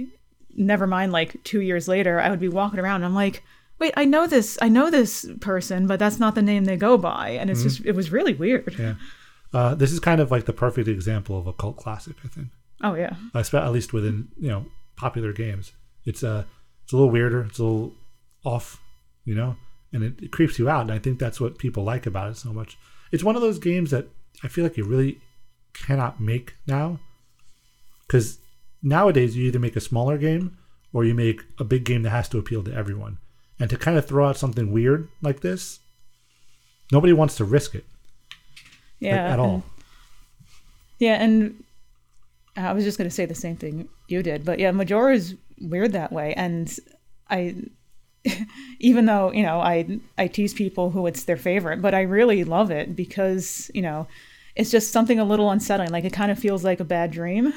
[0.55, 2.97] never mind, like two years later, I would be walking around.
[2.97, 3.41] and I'm like,
[3.79, 6.97] wait, I know this, I know this person, but that's not the name they go
[6.97, 7.29] by.
[7.31, 8.65] And it's just, it was really weird.
[8.67, 8.81] Mm-hmm.
[8.83, 8.93] yeah.
[9.53, 12.49] Uh, this is kind of like the perfect example of a cult classic, I think.
[12.87, 15.71] Oh yeah, I at least within you know popular games.
[16.05, 16.43] It's uh
[16.83, 17.41] it's a little weirder.
[17.49, 17.93] It's a little
[18.45, 18.79] off
[19.25, 19.55] you know,
[19.91, 20.81] and it, it creeps you out.
[20.81, 22.77] And I think that's what people like about it so much.
[23.11, 24.07] It's one of those games that
[24.43, 25.19] I feel like you really
[25.73, 26.99] cannot make now
[28.05, 28.37] because
[28.83, 30.57] nowadays you either make a smaller game
[30.93, 33.17] or you make a big game that has to appeal to everyone.
[33.59, 35.79] And to kind of throw out something weird like this,
[36.91, 37.85] nobody wants to risk it
[39.01, 39.33] like, Yeah.
[39.33, 39.53] at all.
[39.55, 39.63] and-
[40.99, 41.63] yeah, and
[42.57, 45.35] I was just going to say the same thing you did, but yeah, Majora is
[45.61, 46.73] weird that way, and
[47.29, 47.55] I,
[48.79, 52.43] even though you know I I tease people who it's their favorite, but I really
[52.43, 54.07] love it because you know
[54.55, 55.91] it's just something a little unsettling.
[55.91, 57.53] Like it kind of feels like a bad dream,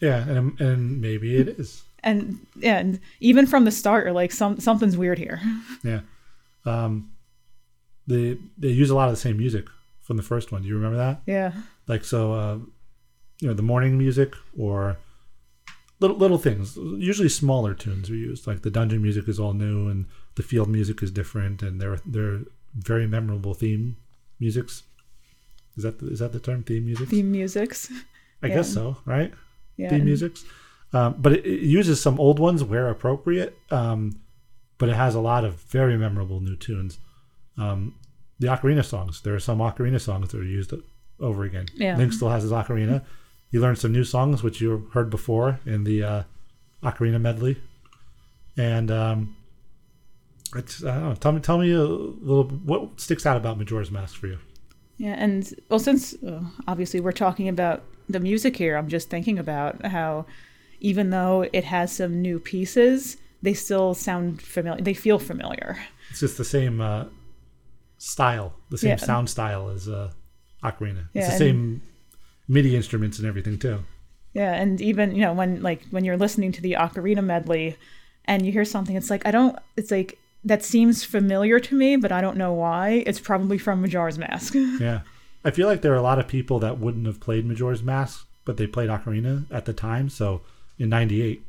[0.00, 1.82] Yeah, and and maybe it is.
[2.04, 5.40] and and even from the start, you're like some something's weird here.
[5.84, 6.00] Yeah.
[6.64, 7.10] Um,
[8.06, 9.66] they they use a lot of the same music
[10.00, 10.62] from the first one.
[10.62, 11.22] Do you remember that?
[11.26, 11.52] Yeah,
[11.88, 12.58] Like so, uh,
[13.40, 14.98] you know, the morning music or
[16.00, 16.76] little little things.
[16.76, 18.46] Usually smaller tunes are used.
[18.46, 21.98] Like the dungeon music is all new, and the field music is different, and they're
[22.04, 22.40] they're
[22.74, 23.96] very memorable theme
[24.40, 24.82] musics.
[25.76, 27.08] Is that the, is that the term theme music?
[27.08, 27.90] theme musics.
[28.42, 28.56] I yeah.
[28.56, 29.32] guess so, right?
[29.76, 30.44] Yeah, theme musics.
[30.92, 33.56] Um, but it, it uses some old ones where appropriate.
[33.70, 34.20] Um,
[34.82, 36.98] but it has a lot of very memorable new tunes.
[37.56, 37.94] Um,
[38.40, 39.20] the ocarina songs.
[39.20, 40.74] There are some ocarina songs that are used
[41.20, 41.66] over again.
[41.76, 41.96] Yeah.
[41.96, 43.04] Link still has his ocarina.
[43.52, 46.22] You learned some new songs which you heard before in the uh,
[46.82, 47.58] ocarina medley,
[48.56, 49.36] and um,
[50.56, 51.14] it's I don't know.
[51.14, 52.44] Tell me, tell me a little.
[52.44, 54.38] What sticks out about Majora's Mask for you?
[54.96, 59.38] Yeah, and well, since uh, obviously we're talking about the music here, I'm just thinking
[59.38, 60.26] about how
[60.80, 64.82] even though it has some new pieces, they still sound familiar.
[64.82, 65.78] They feel familiar.
[66.10, 67.04] It's just the same uh,
[67.98, 68.96] style, the same Yeah.
[68.96, 70.10] sound style as uh,
[70.64, 71.08] Ocarina.
[71.12, 71.82] Yeah, it's the and- same
[72.52, 73.82] MIDI instruments and everything too.
[74.34, 77.76] Yeah, and even you know when like when you're listening to the ocarina medley,
[78.26, 79.58] and you hear something, it's like I don't.
[79.76, 83.04] It's like that seems familiar to me, but I don't know why.
[83.06, 84.54] It's probably from Majora's Mask.
[84.80, 85.00] Yeah,
[85.44, 88.26] I feel like there are a lot of people that wouldn't have played Majora's Mask,
[88.44, 90.08] but they played Ocarina at the time.
[90.08, 90.42] So
[90.78, 91.42] in '98,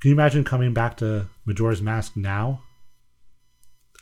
[0.00, 2.62] can you imagine coming back to Majora's Mask now?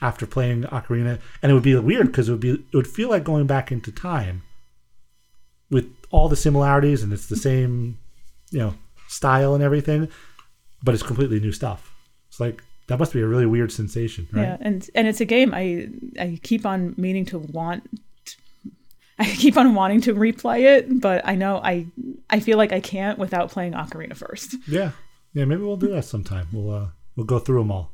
[0.03, 3.11] After playing Ocarina, and it would be weird because it would be it would feel
[3.11, 4.43] like going back into time
[5.71, 7.99] with all the similarities and it's the same,
[8.51, 8.75] you know,
[9.09, 10.09] style and everything,
[10.83, 11.93] but it's completely new stuff.
[12.29, 14.43] It's like that must be a really weird sensation, right?
[14.43, 17.89] Yeah, and and it's a game I I keep on meaning to want.
[19.19, 21.87] I keep on wanting to replay it, but I know I
[22.29, 24.57] I feel like I can't without playing Ocarina first.
[24.67, 24.93] Yeah,
[25.35, 25.45] yeah.
[25.45, 26.49] Maybe we'll do that sometime.
[26.53, 27.93] We'll uh, we'll go through them all.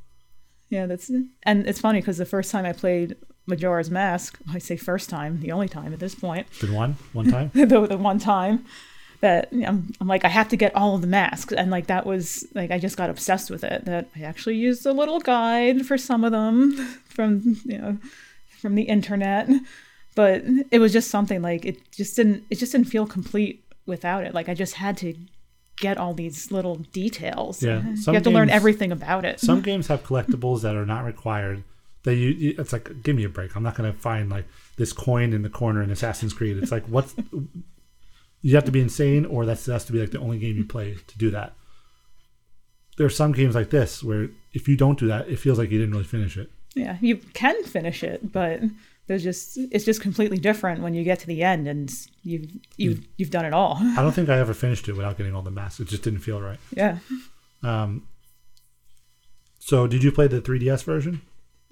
[0.68, 3.16] Yeah, that's and it's funny because the first time I played
[3.46, 7.30] Majora's Mask, I say first time, the only time at this point, Been one one
[7.30, 7.50] time.
[7.54, 8.64] the the one time
[9.20, 12.06] that I'm, I'm like I have to get all of the masks, and like that
[12.06, 13.84] was like I just got obsessed with it.
[13.84, 16.72] That I actually used a little guide for some of them
[17.08, 17.98] from you know
[18.60, 19.48] from the internet,
[20.14, 24.24] but it was just something like it just didn't it just didn't feel complete without
[24.24, 24.34] it.
[24.34, 25.14] Like I just had to
[25.76, 27.62] get all these little details.
[27.62, 29.40] Yeah, you have to learn everything about it.
[29.40, 31.62] Some games have collectibles that are not required.
[32.06, 33.54] That you, you- it's like, give me a break.
[33.56, 34.46] I'm not going to find like
[34.78, 36.56] this coin in the corner in Assassin's Creed.
[36.56, 37.14] It's like, what's
[38.42, 40.64] you have to be insane, or that's has to be like the only game you
[40.64, 41.54] play to do that.
[42.96, 45.70] There are some games like this where if you don't do that, it feels like
[45.70, 46.48] you didn't really finish it.
[46.74, 48.60] Yeah, you can finish it, but
[49.08, 51.92] there's just it's just completely different when you get to the end and
[52.22, 53.78] you've you've you've done it all.
[53.80, 55.80] I don't think I ever finished it without getting all the masks.
[55.80, 56.58] It just didn't feel right.
[56.72, 56.98] Yeah.
[57.62, 58.06] Um,
[59.58, 61.22] so, did you play the 3DS version?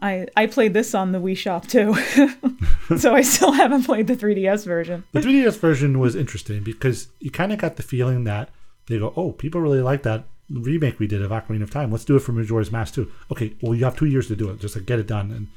[0.04, 1.94] I I played this on the Wii Shop too.
[2.98, 5.04] so I still haven't played the 3DS version.
[5.12, 8.50] The 3DS version was interesting because you kind of got the feeling that
[8.86, 11.90] they go, "Oh, people really like that remake we did of Ocarina of Time.
[11.90, 14.50] Let's do it for Majora's Mask too." Okay, well, you have two years to do
[14.50, 14.60] it.
[14.60, 15.30] Just like get it done.
[15.30, 15.48] And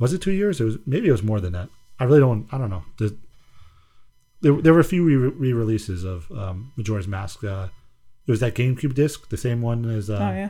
[0.00, 0.60] was it two years?
[0.60, 1.68] It was maybe it was more than that.
[2.00, 2.48] I really don't.
[2.50, 2.82] I don't know.
[2.98, 3.16] The,
[4.40, 7.44] there, there were a few re releases of um, Majora's Mask.
[7.44, 7.68] Uh,
[8.26, 10.48] it was that GameCube disc, the same one as uh, oh yeah.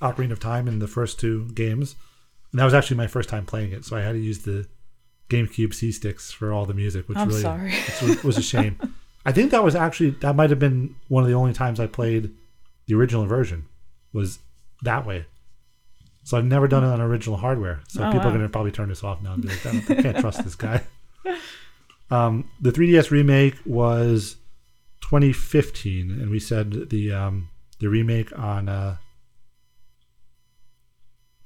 [0.00, 1.96] Ocarina of Time in the first two games.
[2.54, 4.68] And that was actually my first time playing it, so I had to use the
[5.28, 7.74] GameCube C sticks for all the music, which I'm really sorry.
[8.22, 8.78] was a shame.
[9.26, 11.88] I think that was actually that might have been one of the only times I
[11.88, 12.30] played
[12.86, 13.64] the original version
[14.12, 14.38] was
[14.82, 15.26] that way.
[16.22, 17.80] So I've never done it on original hardware.
[17.88, 18.26] So Oh, people wow.
[18.28, 20.44] are going to probably turn this off now and be like, I, I can't trust
[20.44, 20.84] this guy.
[22.10, 24.36] Um, the 3DS remake was
[25.00, 27.48] 2015, and we said the um,
[27.80, 28.98] the remake on uh,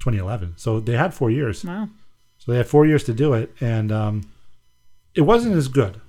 [0.01, 0.55] 2011.
[0.57, 1.64] So they had four years.
[1.64, 1.88] Wow.
[2.38, 4.30] So they had four years to do it, and um,
[5.14, 6.01] it wasn't as good.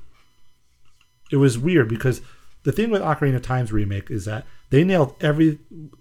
[1.32, 2.22] It was weird because
[2.64, 5.60] the thing with Ocarina of Time's remake is that they nailed every.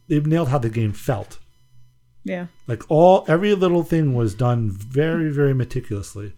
[0.08, 1.38] They nailed how the game felt.
[2.24, 2.46] Yeah.
[2.66, 6.34] Like all every little thing was done very very meticulously.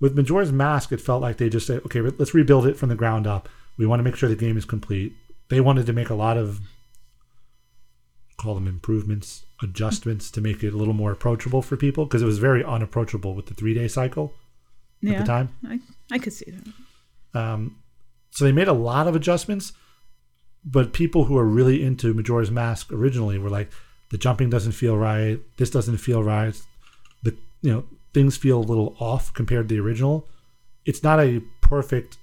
[0.00, 2.94] With Majora's Mask, it felt like they just said, "Okay, let's rebuild it from the
[2.94, 3.48] ground up.
[3.76, 5.12] We want to make sure the game is complete."
[5.48, 6.60] They wanted to make a lot of
[8.40, 12.26] call them improvements, adjustments to make it a little more approachable for people because it
[12.26, 14.32] was very unapproachable with the three day cycle
[15.00, 15.12] Yeah.
[15.14, 15.48] at the time.
[15.68, 15.80] I,
[16.10, 17.38] I could see that.
[17.40, 17.76] Um,
[18.30, 19.72] so they made a lot of adjustments,
[20.64, 23.70] but people who are really into Majora's Mask originally were like,
[24.10, 25.38] the jumping doesn't feel right.
[25.56, 26.60] This doesn't feel right.
[27.22, 30.26] The you know things feel a little off compared to the original.
[30.84, 32.18] It's not a perfect.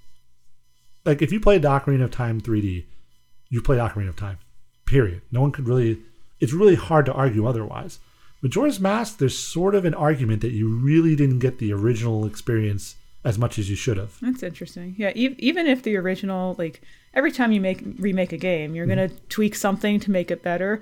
[1.06, 2.84] Like if you played Ocarina of Time 3D,
[3.50, 4.40] you played Ocarina of Time.
[4.88, 5.22] Period.
[5.32, 6.00] No one could really.
[6.40, 8.00] It's really hard to argue otherwise.
[8.42, 12.96] Majora's Mask, there's sort of an argument that you really didn't get the original experience
[13.24, 14.18] as much as you should have.
[14.22, 14.96] That's interesting.
[14.98, 16.82] Yeah, e- even if the original, like
[17.14, 19.28] every time you make remake a game, you're gonna mm-hmm.
[19.30, 20.82] tweak something to make it better.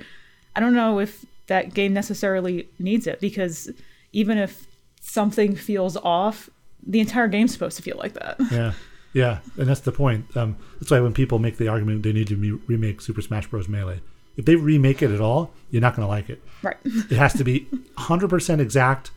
[0.56, 3.72] I don't know if that game necessarily needs it because
[4.12, 4.68] even if
[5.02, 6.50] something feels off,
[6.86, 8.38] the entire game's supposed to feel like that.
[8.52, 8.74] yeah,
[9.16, 10.26] yeah, and that's the point.
[10.36, 13.48] Um, that's why when people make the argument they need to re- remake Super Smash
[13.48, 13.70] Bros.
[13.70, 14.02] Melee,
[14.36, 16.44] if they remake it at all, you're not going to like it.
[16.62, 16.76] right.
[16.86, 17.62] It has to be
[17.98, 19.12] 100% exact,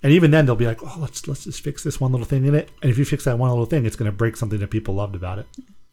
[0.00, 2.44] and even then they'll be like, "Oh, let's let's just fix this one little thing
[2.46, 4.60] in it." And if you fix that one little thing, it's going to break something
[4.60, 5.46] that people loved about it.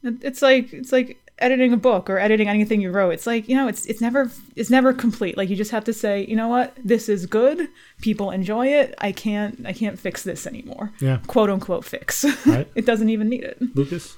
[0.03, 3.11] It- It's like it's like editing a book or editing anything you wrote.
[3.11, 5.37] It's like you know, it's it's never it's never complete.
[5.37, 7.67] Like you just have to say, you know what, this is good.
[8.01, 8.95] People enjoy it.
[8.99, 10.91] I can't I can't fix this anymore.
[10.99, 12.25] Yeah, Quote unquote fix.
[12.45, 13.57] right, it doesn't even need it.
[13.75, 14.17] Lucas.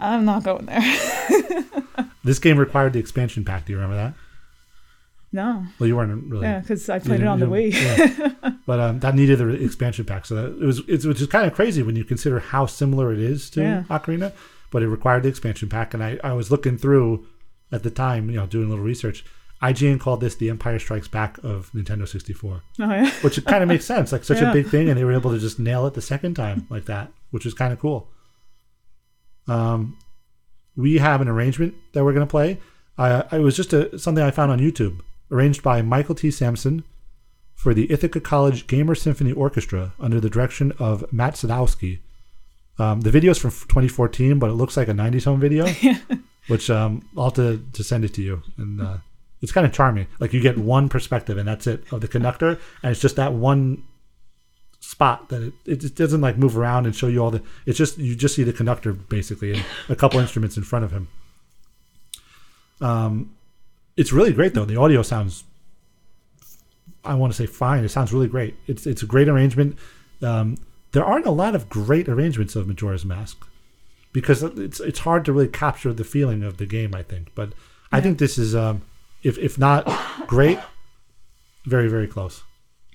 [0.00, 0.80] I'm not going there.
[2.24, 3.64] This game required the expansion pack.
[3.64, 4.14] Do you remember that?
[5.32, 5.64] no.
[5.78, 6.46] Well, you weren't really.
[6.46, 7.72] Yeah, because I played it on the Wii.
[7.72, 8.50] yeah.
[8.66, 10.26] but um, that needed the expansion pack.
[10.26, 13.12] So that, it was it's which is kind of crazy when you consider how similar
[13.12, 13.82] it is to Yeah.
[13.88, 14.32] Ocarina,
[14.70, 15.94] but it required the expansion pack.
[15.94, 17.26] And I, I was looking through
[17.72, 19.24] at the time, you know, doing a little research.
[19.62, 23.10] IGN called this the Empire Strikes Back of Nintendo 64, Oh yeah.
[23.22, 24.12] which kind of makes sense.
[24.12, 24.50] Like such Yeah.
[24.50, 26.84] a big thing, and they were able to just nail it the second time like
[26.84, 28.08] that, which is kind of cool.
[29.46, 29.98] Um,
[30.76, 32.58] we have an arrangement that we're going to play.
[32.96, 35.00] I, it was just a, something I found on YouTube,
[35.30, 36.30] arranged by Michael T.
[36.30, 36.84] Sampson
[37.54, 41.98] for the Ithaca College Gamer Symphony Orchestra under the direction of Matt Sadowski.
[42.78, 45.66] Um, the video is from 2014, but it looks like a 90s home video,
[46.46, 48.42] which um, I'll have to, to send it to you.
[48.56, 48.96] And uh,
[49.42, 50.06] it's kind of charming.
[50.20, 53.32] Like you get one perspective, and that's it of the conductor, and it's just that
[53.32, 53.82] one
[54.80, 57.42] spot that it, it just doesn't like move around and show you all the.
[57.66, 60.92] It's just you just see the conductor basically and a couple instruments in front of
[60.92, 61.08] him.
[62.80, 63.34] Um,
[63.96, 64.64] it's really great though.
[64.64, 65.44] The audio sounds.
[67.04, 67.84] I want to say fine.
[67.84, 68.56] It sounds really great.
[68.66, 69.76] It's it's a great arrangement.
[70.22, 70.56] Um,
[70.92, 73.46] there aren't a lot of great arrangements of Majora's Mask
[74.12, 76.94] because it's it's hard to really capture the feeling of the game.
[76.94, 77.52] I think, but
[77.92, 78.82] I think this is um,
[79.22, 79.86] if if not
[80.26, 80.58] great,
[81.66, 82.42] very very close.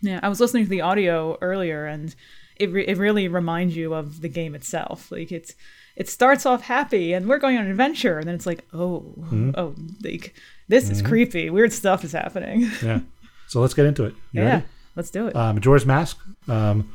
[0.02, 2.14] Yeah, I was listening to the audio earlier, and
[2.58, 5.12] it re- it really reminds you of the game itself.
[5.12, 5.54] Like it's
[5.96, 9.14] it starts off happy, and we're going on an adventure, and then it's like, oh,
[9.56, 10.34] oh, like
[10.68, 11.50] this is creepy.
[11.50, 12.70] Weird stuff is happening.
[12.84, 13.02] Yeah.
[13.48, 14.16] So let's get into it.
[14.32, 14.66] You yeah, ready?
[14.96, 15.36] let's do it.
[15.36, 16.18] Uh, Majora's Mask.
[16.48, 16.91] Um,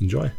[0.00, 0.30] enjoy.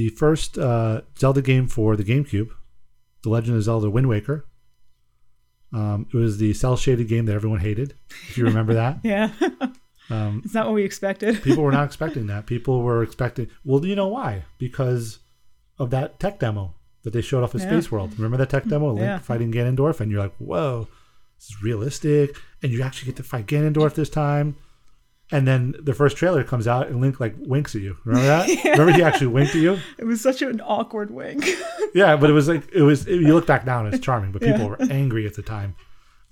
[0.00, 2.48] The first uh, Zelda game for the GameCube,
[3.22, 4.46] The Legend of Zelda Wind Waker.
[5.72, 7.94] Um, it was the cell shaded game that everyone hated,
[8.28, 8.98] if you remember that.
[9.04, 9.30] Yeah.
[10.12, 11.40] Um, it's not what we expected.
[11.48, 12.44] people were not expecting that.
[12.46, 13.46] People were expecting.
[13.64, 14.42] Well, do you know why?
[14.58, 15.20] Because
[15.78, 16.74] of that tech demo
[17.04, 17.68] that they showed off in Yeah.
[17.68, 18.14] Space World.
[18.18, 19.18] Remember that tech demo, Link Yeah.
[19.20, 20.88] fighting Ganondorf, and you're like, "Whoa,
[21.38, 24.56] this is realistic!" And you actually get to fight Ganondorf this time.
[25.32, 27.96] And then the first trailer comes out, and Link like winks at you.
[28.04, 28.48] Remember that?
[28.48, 28.72] yeah.
[28.72, 29.78] Remember he actually winked at you?
[29.98, 31.44] It was such an awkward wink.
[31.92, 33.04] Yeah, but it was like it was.
[33.08, 34.66] you look back now and it's charming, but people Yeah.
[34.68, 35.74] were angry at the time.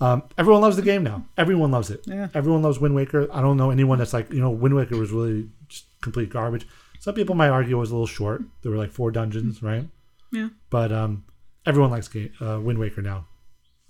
[0.01, 1.26] Um, everyone loves the game now.
[1.36, 2.05] Everyone loves it.
[2.07, 2.28] Yeah.
[2.32, 3.26] Everyone loves Wind Waker.
[3.32, 6.64] I don't know anyone that's like you know Wind Waker was really just complete garbage.
[7.01, 8.42] Some people might argue it was a little short.
[8.62, 9.88] There were like four dungeons, right?
[10.30, 10.51] yeah.
[10.70, 11.24] But um,
[11.66, 13.26] everyone likes game, uh, Wind Waker now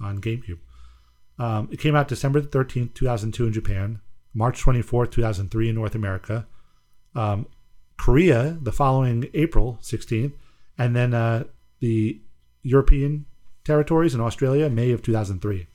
[0.01, 0.59] on GameCube.
[1.39, 4.01] Um, it came out December thirteenth, two thousand two in Japan,
[4.39, 6.37] March twenty fourth, two thousand three in North America,
[7.15, 7.47] um,
[8.05, 10.35] Korea the following April sixteenth,
[10.83, 11.45] and then uh,
[11.81, 12.21] the
[12.63, 13.27] European
[13.65, 15.67] territories in Australia May of two thousand three.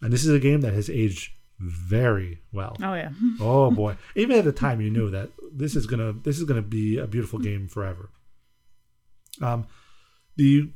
[0.00, 2.76] And this is a game that has aged very well.
[2.82, 3.10] Oh yeah.
[3.40, 3.96] Oh boy!
[4.14, 7.06] Even at the time, you knew that this is gonna this is gonna be a
[7.06, 8.10] beautiful game forever.
[9.40, 9.66] Um,
[10.36, 10.70] the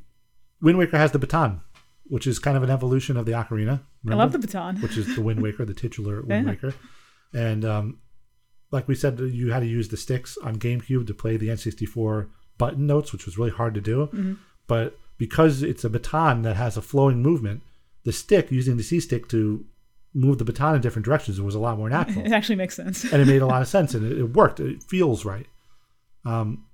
[0.61, 1.61] Wind Waker has the baton,
[2.05, 3.81] which is kind of an evolution of the ocarina.
[4.09, 4.81] I love the baton.
[4.81, 6.51] which is the Wind Waker, the titular Wind Yeah.
[6.53, 6.75] Waker,
[7.33, 7.99] and um,
[8.71, 12.29] like we said, you had to use the sticks on GameCube to play the N64
[12.59, 14.07] button notes, which was really hard to do.
[14.07, 14.35] Mm-hmm.
[14.67, 17.63] But because it's a baton that has a flowing movement,
[18.05, 19.65] the stick using the C stick to
[20.15, 22.77] move the baton in different directions, it was a lot more natural It actually makes
[22.77, 23.05] sense.
[23.05, 24.61] and it made a lot of sense and it, it worked.
[24.61, 25.47] It feels right.
[26.25, 26.67] Um,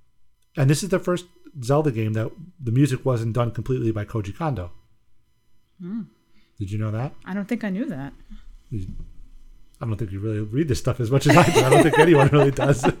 [0.57, 1.25] and this is the first
[1.63, 4.71] Zelda game that the music wasn't done completely by Koji Kondo.
[5.79, 6.03] Hmm.
[6.59, 7.13] Did you know that?
[7.25, 8.13] I don't think I knew that.
[9.85, 11.59] I don't think you really read this stuff as much as I do.
[11.63, 12.85] I don't think anyone really does.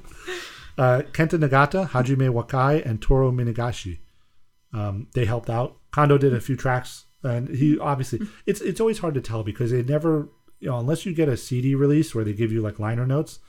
[0.77, 3.99] Uh, Kenta Nagata, Hajime Wakai, and Toru Minegishi.
[4.73, 5.77] Um, they helped out.
[5.91, 9.71] Kondo did a few tracks, and he obviously it's it's always hard to tell because
[9.71, 10.27] they never
[10.59, 13.39] you know unless you get a CD release where they give you like liner notes,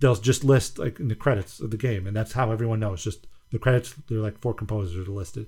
[0.00, 3.04] they'll just list like in the credits of the game, and that's how everyone knows.
[3.04, 5.46] Just the credits, they're like four composers are listed.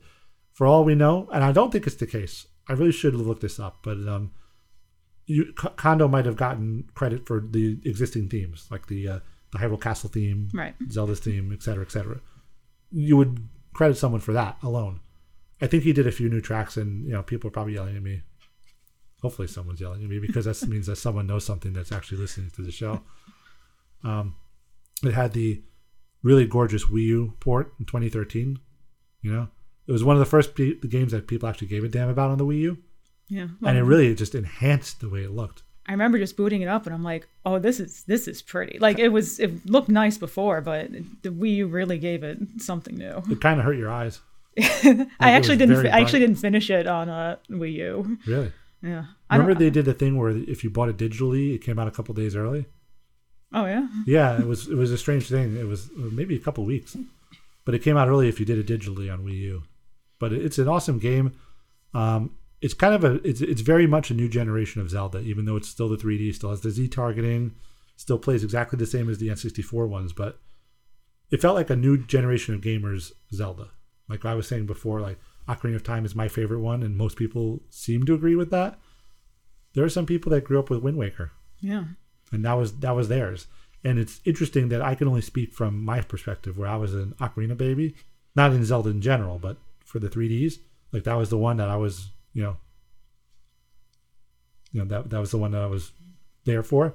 [0.52, 2.46] For all we know, and I don't think it's the case.
[2.68, 4.30] I really should have looked this up, but um,
[5.30, 9.18] you, Kondo might have gotten credit for the existing themes, like the uh,
[9.52, 10.74] the Hyrule Castle theme, Right.
[10.90, 12.20] Zelda's theme, et cetera, et cetera.
[12.90, 15.00] You would credit someone for that alone.
[15.60, 17.96] I think he did a few new tracks, and you know, people are probably yelling
[17.96, 18.22] at me.
[19.22, 22.50] Hopefully, someone's yelling at me because that means that someone knows something that's actually listening
[22.56, 23.02] to the show.
[24.02, 24.34] Um,
[25.04, 25.62] it had the
[26.22, 28.58] really gorgeous Wii U port in 2013.
[29.22, 29.48] You know,
[29.86, 32.08] it was one of the first pe- the games that people actually gave a damn
[32.08, 32.78] about on the Wii U,
[33.30, 33.46] Yeah.
[33.64, 35.62] and it really just enhanced the way it looked.
[35.86, 38.78] I remember just booting it up and I'm like, oh, this is this is pretty.
[38.78, 40.90] Like it was, it looked nice before, but
[41.22, 43.22] the Wii U really gave it something new.
[43.30, 44.20] It kind of hurt your eyes.
[44.58, 45.82] I actually didn't.
[45.82, 48.18] Fi- I actually didn't finish it on a Wii U.
[48.26, 48.52] Really.
[48.82, 49.04] Yeah.
[49.28, 51.88] I Remember they did the thing where if you bought it digitally, it came out
[51.88, 52.66] a couple days early.
[53.52, 53.88] Oh yeah.
[54.06, 55.56] Yeah, it was it was a strange thing.
[55.56, 56.96] It was uh, maybe a couple weeks,
[57.64, 59.62] but it came out early if you did it digitally on Wii U.
[60.18, 61.32] But it's an awesome game.
[61.94, 65.44] Um, it's kind of a it's it's very much a new generation of Zelda, even
[65.44, 67.54] though it's still the 3D, still has the Z targeting,
[67.96, 70.38] still plays exactly the same as the N64 ones, but
[71.30, 73.68] it felt like a new generation of gamers Zelda.
[74.08, 77.16] Like I was saying before, like Ocarina of Time is my favorite one, and most
[77.16, 78.78] people seem to agree with that.
[79.74, 81.30] There are some people that grew up with Wind Waker
[81.60, 81.84] Yeah.
[82.32, 83.46] and that was that was theirs.
[83.82, 87.14] And it's interesting that I can only speak from my perspective, where I was an
[87.20, 87.94] Ocarina baby,
[88.36, 90.58] not in Zelda in general, but for the 3ds,
[90.92, 92.56] like that was the one that I was, you know,
[94.72, 95.92] you know that that was the one that I was
[96.44, 96.94] there for.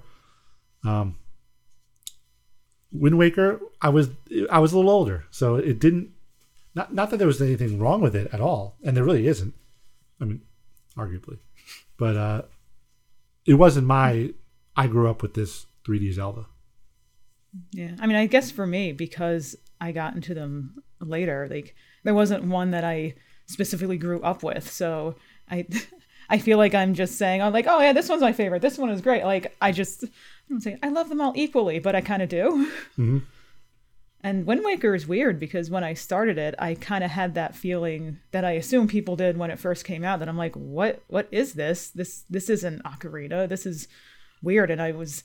[0.83, 1.17] Um,
[2.91, 4.09] Wind Waker, I was
[4.49, 6.11] I was a little older, so it didn't.
[6.73, 9.53] Not not that there was anything wrong with it at all, and there really isn't.
[10.21, 10.41] I mean,
[10.97, 11.39] arguably,
[11.97, 12.41] but uh,
[13.45, 14.33] it wasn't my.
[14.77, 16.47] I grew up with this 3D Zelda.
[17.71, 17.95] Yeah.
[17.99, 22.45] I mean, I guess for me, because I got into them later, like there wasn't
[22.45, 23.15] one that I
[23.47, 24.71] specifically grew up with.
[24.71, 25.15] So
[25.49, 25.65] I
[26.29, 28.61] I feel like I'm just saying, I'm like, oh yeah, this one's my favorite.
[28.61, 29.23] This one is great.
[29.23, 30.03] Like I just
[30.49, 32.71] I'm saying I love them all equally, but I kind of do.
[32.97, 33.23] Mhm.
[34.23, 37.55] And Wind Waker is weird because when I started it, I kind of had that
[37.55, 40.17] feeling that I assume people did when it first came out.
[40.17, 41.03] That I'm like, what?
[41.07, 41.89] What is this?
[41.89, 43.47] This this isn't Ocarina.
[43.47, 43.87] This is
[44.41, 44.71] weird.
[44.71, 45.23] And I was,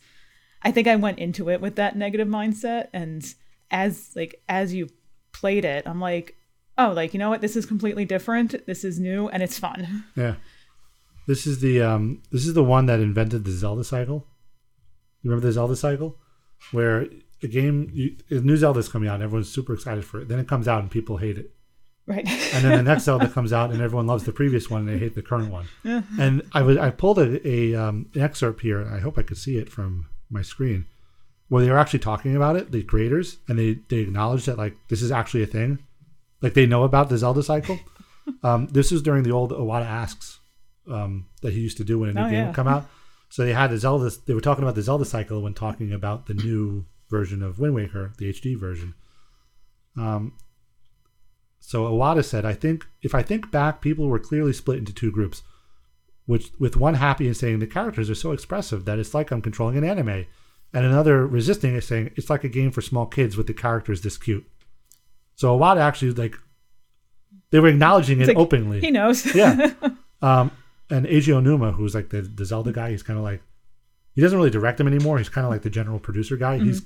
[0.63, 2.89] I think I went into it with that negative mindset.
[2.93, 3.25] And
[3.71, 4.91] as like as you
[5.33, 6.37] played it, I'm like,
[6.81, 7.41] oh, like you know what?
[7.41, 8.67] This is completely different.
[8.67, 10.05] This is new and it's fun.
[10.17, 10.35] Yeah.
[11.27, 14.27] This is the um this is the one that invented the Zelda cycle.
[15.23, 16.17] You remember the Zelda cycle?
[16.73, 17.07] Where
[17.43, 17.91] a game.
[17.93, 20.29] You, a new Zelda's coming out, and everyone's super excited for it.
[20.29, 21.51] Then it comes out, and people hate it.
[22.07, 22.27] Right.
[22.53, 24.99] And then the next Zelda comes out, and everyone loves the previous one, and they
[24.99, 25.67] hate the current one.
[25.85, 26.03] Yeah.
[26.19, 28.87] And I was I pulled a, a um, an excerpt here.
[28.93, 30.87] I hope I could see it from my screen,
[31.49, 34.77] where they were actually talking about it, the creators, and they they acknowledged that like
[34.89, 35.79] this is actually a thing,
[36.43, 37.79] like they know about the Zelda cycle.
[38.43, 40.41] um, this is during the old Iwata asks
[40.89, 42.47] um, that he used to do when a new Oh, game yeah.
[42.47, 42.89] would come out.
[43.33, 44.11] So they had the Zelda.
[44.27, 47.77] They were talking about the Zelda cycle when talking about the new version of Wind
[47.77, 48.93] Waker, the HD version.
[49.97, 50.33] Um,
[51.61, 55.13] so Iwata said, "I think if I think back, people were clearly split into two
[55.13, 55.45] groups,
[56.27, 59.43] which with one happy and saying the characters are so expressive that it's like I'm
[59.43, 60.27] controlling an anime,
[60.75, 64.01] and another resisting it, saying it's like a game for small kids with the characters
[64.01, 64.45] this cute."
[65.41, 66.37] So Iwata actually like
[67.51, 68.81] they were acknowledging it like, openly.
[68.81, 69.35] He knows.
[69.35, 69.73] Yeah.
[70.23, 70.51] Um,
[70.91, 73.41] and Eiji Aonuma, who's like the, the Zelda guy, he's kind of like
[74.15, 75.17] he doesn't really direct them anymore.
[75.17, 76.59] He's kind of like the general producer guy.
[76.59, 76.83] He's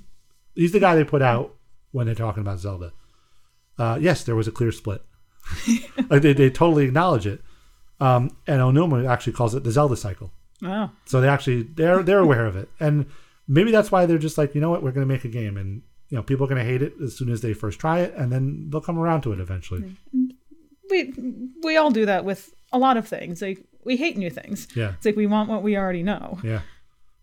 [0.55, 1.57] he's the guy they put out
[1.91, 2.93] when they're talking about Zelda.
[3.77, 5.03] Uh, yes, there was a clear split.
[6.09, 7.43] like they, they totally acknowledge it.
[7.99, 10.31] Um, and Aonuma actually calls it the Zelda cycle.
[10.63, 10.93] Wow.
[11.07, 13.07] So they actually they're they're aware of it, and
[13.49, 15.57] maybe that's why they're just like you know what we're going to make a game,
[15.57, 18.01] and you know people are going to hate it as soon as they first try
[18.01, 19.97] it, and then they'll come around to it eventually.
[20.91, 21.13] We
[21.63, 23.41] we all do that with a lot of things.
[23.43, 24.69] Like we hate new things.
[24.75, 24.93] Yeah.
[24.97, 26.39] It's like we want what we already know.
[26.43, 26.61] Yeah,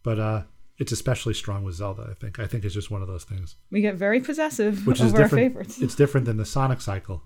[0.03, 0.43] but uh,
[0.77, 2.07] it's especially strong with Zelda.
[2.09, 2.39] I think.
[2.39, 5.31] I think it's just one of those things, We get very possessive which is different.
[5.31, 5.79] favorites.
[5.81, 7.21] It's different than the Sonic cycle,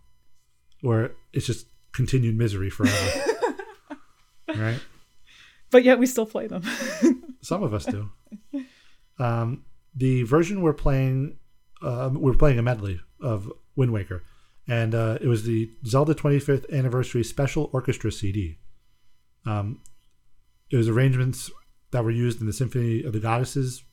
[0.81, 3.21] where it's just continued misery forever.
[4.49, 4.79] right?
[5.71, 6.63] But yet we still play them.
[7.41, 8.09] Some of us do.
[9.19, 9.63] Um,
[9.95, 11.37] the version we're playing,
[11.81, 14.23] uh, we're playing a medley of Wind Waker,
[14.67, 18.57] and uh, it was the Zelda 25th anniversary special orchestra CD.
[19.45, 19.81] Um,
[20.71, 21.51] it was arrangements
[21.91, 23.83] that were used in the Symphony of the Goddesses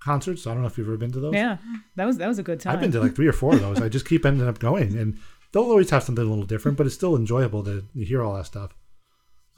[0.00, 0.42] concerts.
[0.42, 1.34] So I don't know if you've ever been to those.
[1.34, 1.58] yeah.
[1.96, 2.74] That was that was a good time.
[2.74, 3.80] I've been to like three or four of those.
[3.80, 5.18] I just keep ending up going, and
[5.52, 8.46] they'll always have something a little different, but it's still enjoyable to hear all that
[8.46, 8.74] stuff.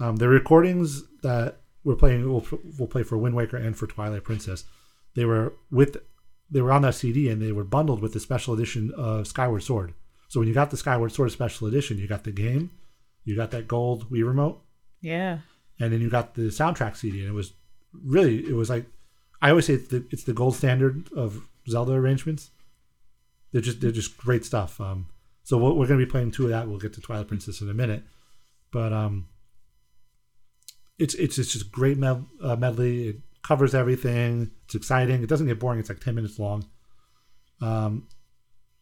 [0.00, 2.44] Um, the recordings that we're playing, we'll,
[2.78, 4.64] we'll play for Wind Waker and for Twilight Princess.
[5.14, 5.96] They were with,
[6.52, 9.62] they were on that CD, and they were bundled with the special edition of Skyward
[9.64, 9.94] Sword.
[10.28, 12.70] So when you got the Skyward Sword special edition, you got the game,
[13.24, 14.62] you got that gold Wii remote,
[15.00, 15.38] Yeah.
[15.80, 17.52] and then you got the soundtrack CD, and it was
[17.92, 18.86] really it was like
[19.40, 22.50] I always say it's the it's the gold standard of Zelda arrangements.
[23.52, 24.80] They're just they're just great stuff.
[24.80, 25.06] Um,
[25.44, 26.68] so we're, we're going to be playing two of that.
[26.68, 28.02] We'll get to Twilight Princess in a minute,
[28.72, 29.26] but um,
[30.98, 33.08] it's it's it's just great med- uh, medley.
[33.08, 34.50] It covers everything.
[34.64, 35.22] It's exciting.
[35.22, 35.80] It doesn't get boring.
[35.80, 36.64] It's like ten minutes long.
[37.60, 38.08] Um,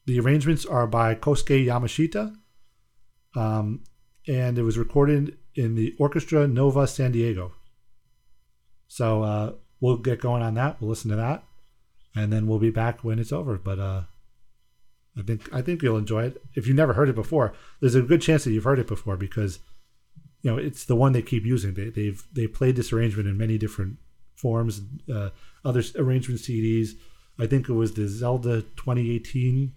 [0.07, 2.35] the arrangements are by Kosuke Yamashita,
[3.37, 3.85] um,
[4.27, 7.53] and it was recorded in the Orchestra Nova San Diego.
[8.89, 10.81] So uh, we'll get going on that.
[10.81, 11.45] We'll listen to that,
[12.15, 13.57] and then we'll be back when it's over.
[13.59, 14.03] But uh,
[15.17, 16.43] I think I think you'll enjoy it.
[16.55, 19.17] If you've never heard it before, there's a good chance that you've heard it before
[19.17, 19.59] because
[20.43, 21.75] you know it's the one they keep using.
[21.75, 23.99] They, they've they played this arrangement in many different
[24.41, 24.81] forms,
[25.13, 25.31] uh,
[25.65, 26.91] other arrangement CDs.
[27.39, 29.73] I think it was the Zelda 2018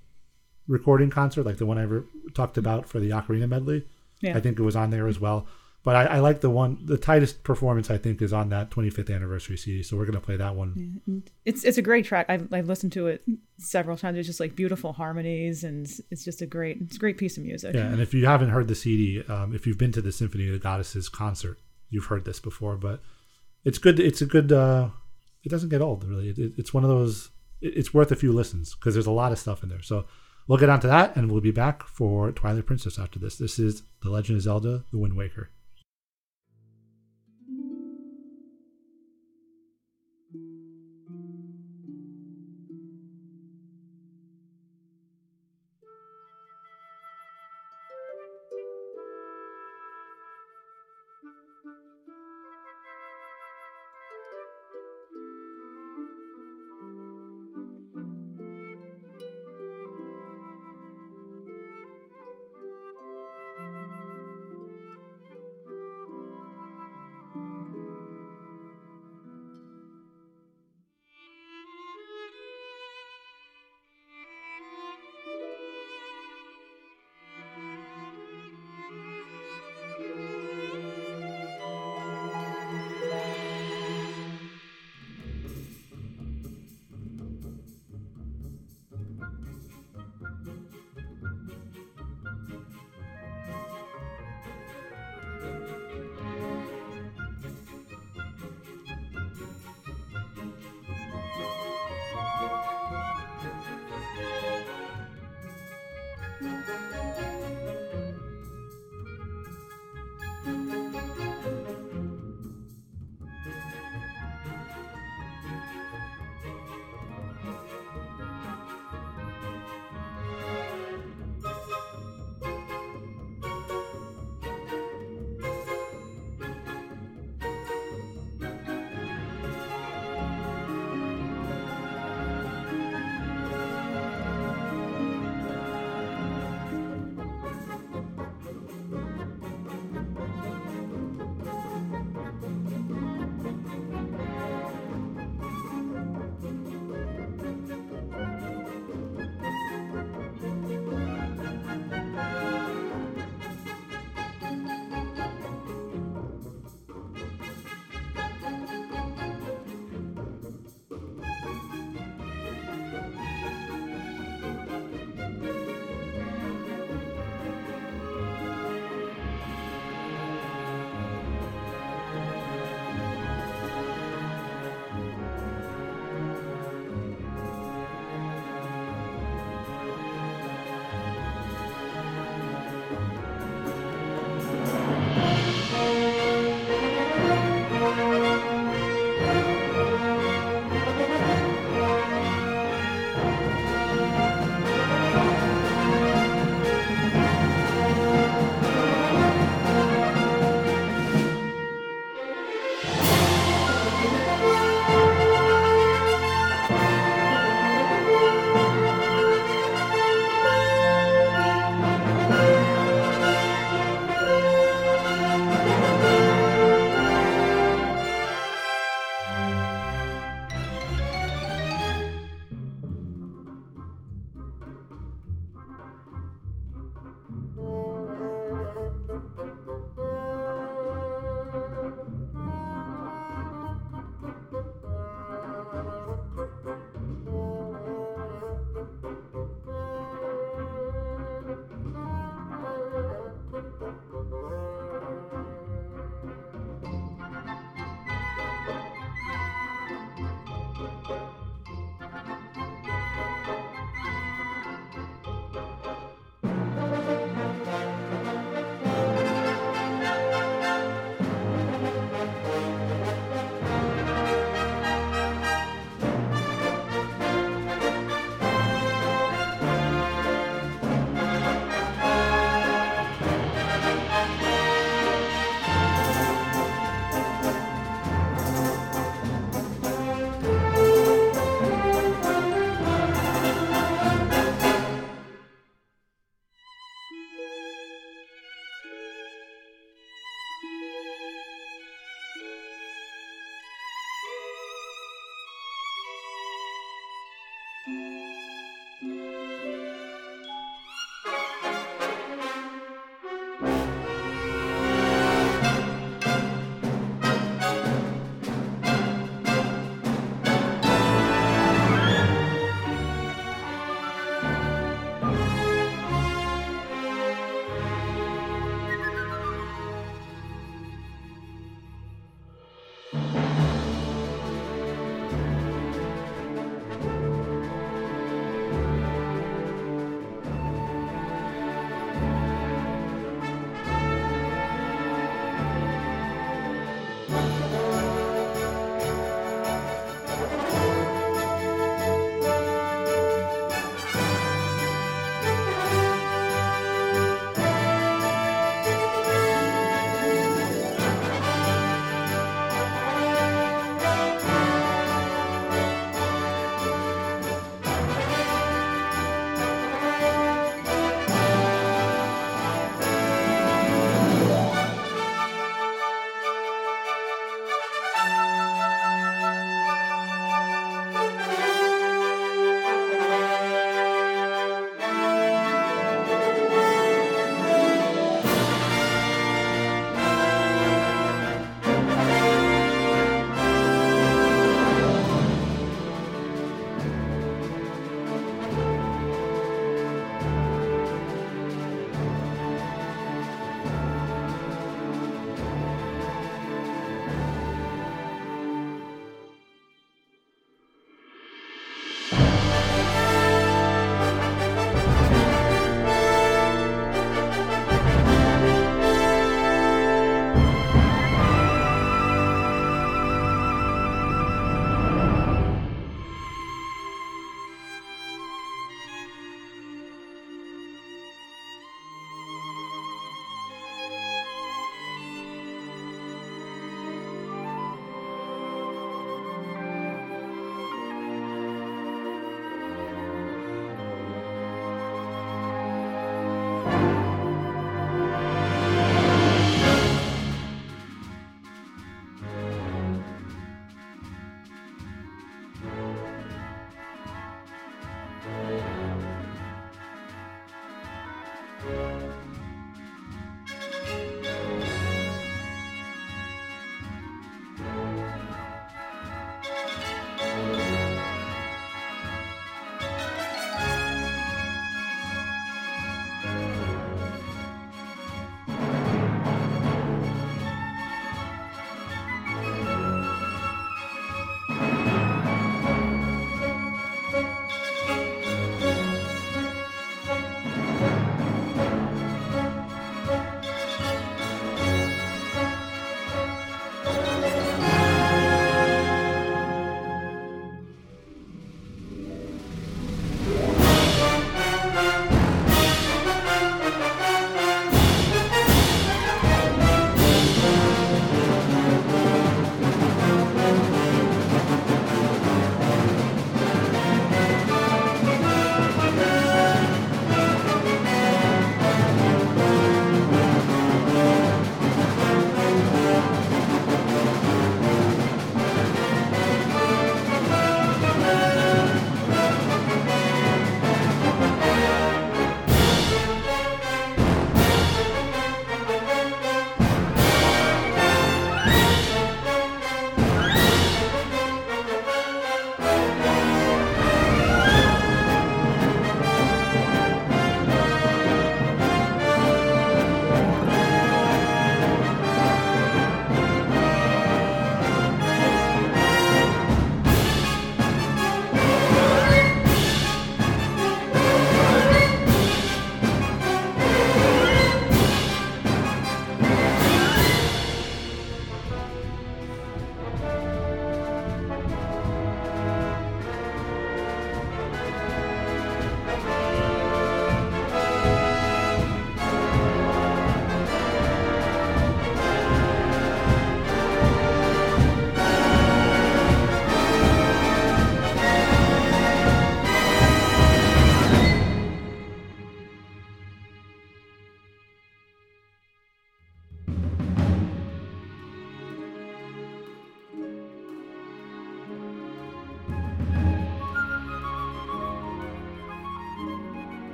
[0.68, 2.03] recording concert, like the one I re-
[2.34, 3.86] talked about for the Ocarina medley.
[4.22, 4.38] Yeah.
[4.38, 5.47] I think it was on there as well.
[5.84, 9.14] But I, I like the one, the tightest performance I think is on that 25th
[9.14, 9.84] anniversary CD.
[9.84, 11.01] So we're gonna play that one.
[11.43, 12.28] It's it's a great track.
[12.30, 13.22] I've I've listened to it
[13.57, 14.18] several times.
[14.18, 17.36] It's just like beautiful harmonies, and it's- it's just a great it's a great piece
[17.38, 17.76] of music.
[17.76, 20.47] Yeah, and if you haven't heard the CD, um, if you've been to the Symphony
[20.47, 21.59] of the Goddesses concert,
[21.89, 22.78] you've heard this before.
[22.78, 23.01] But
[23.64, 23.99] it's good.
[23.99, 24.51] It's a good.
[24.51, 24.89] Uh,
[25.43, 26.30] it doesn't get old really.
[26.30, 27.32] It, it- it's one of those.
[27.61, 29.82] It, it's worth a few listens because there's a lot of stuff in there.
[29.82, 30.05] So
[30.47, 33.38] we'll get onto that, and we'll be back for Twilight Princess after this.
[33.38, 35.49] This is The Legend of Zelda: The Wind Waker.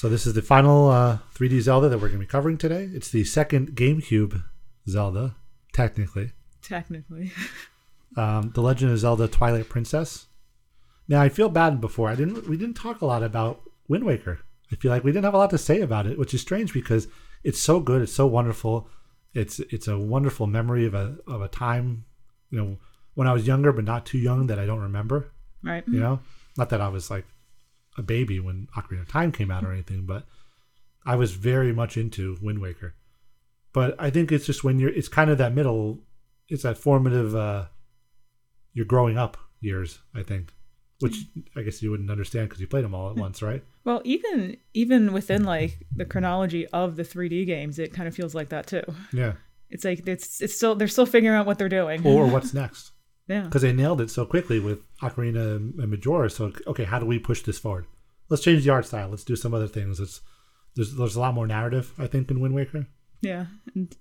[0.00, 2.88] So this is the final uh, 3D Zelda that we're going to be covering today.
[2.94, 4.42] It's the second GameCube
[4.88, 5.36] Zelda,
[5.74, 6.32] technically.
[6.62, 7.32] Technically.
[8.16, 10.26] Um, the Legend of Zelda: Twilight Princess.
[11.06, 12.48] Now I feel bad before I didn't.
[12.48, 14.40] We didn't talk a lot about Wind Waker.
[14.72, 16.72] I feel like we didn't have a lot to say about it, which is strange
[16.72, 17.06] because
[17.44, 18.02] it's so good.
[18.02, 18.88] It's so wonderful.
[19.32, 22.04] It's it's a wonderful memory of a of a time,
[22.50, 22.78] you know,
[23.14, 25.30] when I was younger but not too young that I don't remember.
[25.62, 25.84] Right.
[25.86, 26.18] You know,
[26.58, 27.26] not that I was like
[27.98, 30.26] a baby when Ocarina of Time came out or anything, but
[31.04, 32.94] I was very much into Wind Waker.
[33.72, 36.00] But I think it's just when you're, it's kind of that middle,
[36.48, 37.66] it's that formative, uh,
[38.72, 40.52] you're growing up years, I think,
[41.00, 41.16] which
[41.56, 43.62] I guess you wouldn't understand because you played them all at once, right?
[43.84, 48.34] Well, even even within like the chronology of the 3D games, it kind of feels
[48.34, 48.82] like that too.
[49.12, 49.32] Yeah.
[49.70, 52.06] It's like it's it's still they're still figuring out what they're doing.
[52.06, 52.92] Or what's next?
[53.30, 53.42] Yeah.
[53.42, 56.28] Because they nailed it so quickly with Ocarina and Majora.
[56.28, 57.86] So, okay, how do we push this forward?
[58.28, 59.08] Let's change the art style.
[59.08, 60.00] Let's do some other things.
[60.00, 60.20] Let's,
[60.74, 62.86] there's, there's a lot more narrative, I think, in Wind Waker.
[63.20, 63.96] Yeah, and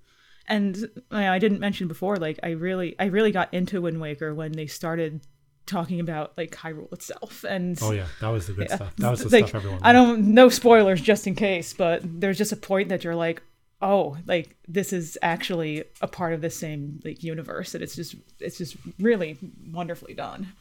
[0.47, 4.51] and I didn't mention before, like I really I really got into Wind Waker when
[4.51, 5.21] they started
[5.65, 8.07] talking about like Hyrule itself, and Oh, yeah.
[8.21, 8.95] That was the good yeah, stuff.
[8.97, 12.37] That was the like, stuff everyone I don't no spoilers just in case, but there's
[12.37, 13.43] just a point that you're like,
[13.81, 18.15] oh, like this is actually a part of the same like universe, and it's just
[18.39, 19.37] it's just really
[19.71, 20.53] wonderfully done.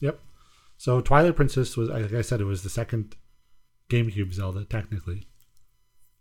[0.00, 0.20] Yep.
[0.78, 3.16] So Twilight Princess was, like I said, it was the second
[3.88, 5.26] GameCube Zelda technically.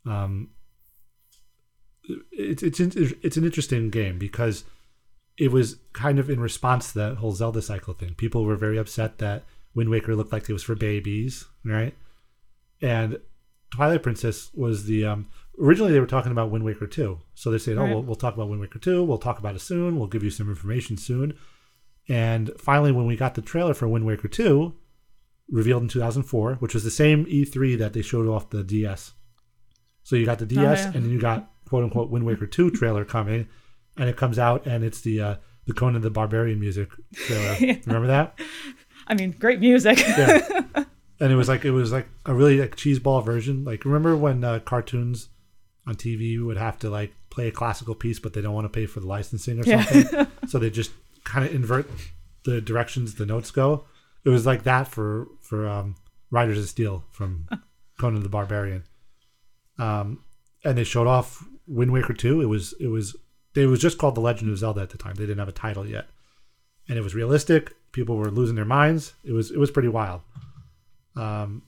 [0.06, 0.52] Um,
[2.32, 4.64] it's it's it's an interesting game because
[5.38, 8.14] it was kind of in response to that whole Zelda cycle thing.
[8.16, 11.94] People were very upset that Wind Waker looked like it was for babies, right?
[12.82, 13.20] And
[13.76, 15.28] Twilight Princess was the um,
[15.60, 17.20] originally they were talking about Wind Waker 2.
[17.34, 17.90] So they said, "Oh, Right.
[17.92, 19.04] we'll, we'll talk about Wind Waker 2.
[19.04, 19.98] We'll talk about it soon.
[19.98, 21.34] We'll give you some information soon."
[22.08, 24.74] And finally, when we got the trailer for Wind Waker 2,
[25.50, 29.14] revealed in 2004, which was the same E3 that they showed off the DS.
[30.04, 30.92] So you got the DS, yeah.
[30.94, 33.48] and then you got quote unquote Wind Waker 2 trailer coming,
[33.98, 35.36] and it comes out, and it's the uh,
[35.66, 37.58] the Conan the Barbarian music trailer.
[37.86, 38.40] Remember that?
[39.08, 39.98] I mean, great music.
[40.00, 40.84] Yeah.
[41.20, 43.64] and it was like it was like a really like cheeseball version.
[43.66, 45.30] Like remember when uh, cartoons
[45.88, 48.70] on TV would have to like play a classical piece, but they don't want to
[48.70, 49.84] pay for the licensing or Yeah.
[49.84, 50.92] something, so they just
[51.24, 51.90] kind of invert
[52.44, 53.86] the directions the notes go.
[54.24, 55.96] It was like that for for um,
[56.32, 57.48] Riders of Steel from
[58.00, 58.84] Conan the Barbarian.
[59.78, 60.24] Um,
[60.64, 62.42] and they showed off Wind Waker 2.
[62.42, 63.16] It was it was
[63.56, 65.16] it was just called The Legend of Zelda at the time.
[65.16, 66.08] They didn't have a title yet,
[66.90, 67.74] and it was realistic.
[67.92, 69.14] People were losing their minds.
[69.24, 70.22] It was it was pretty wild.
[71.16, 71.64] Um,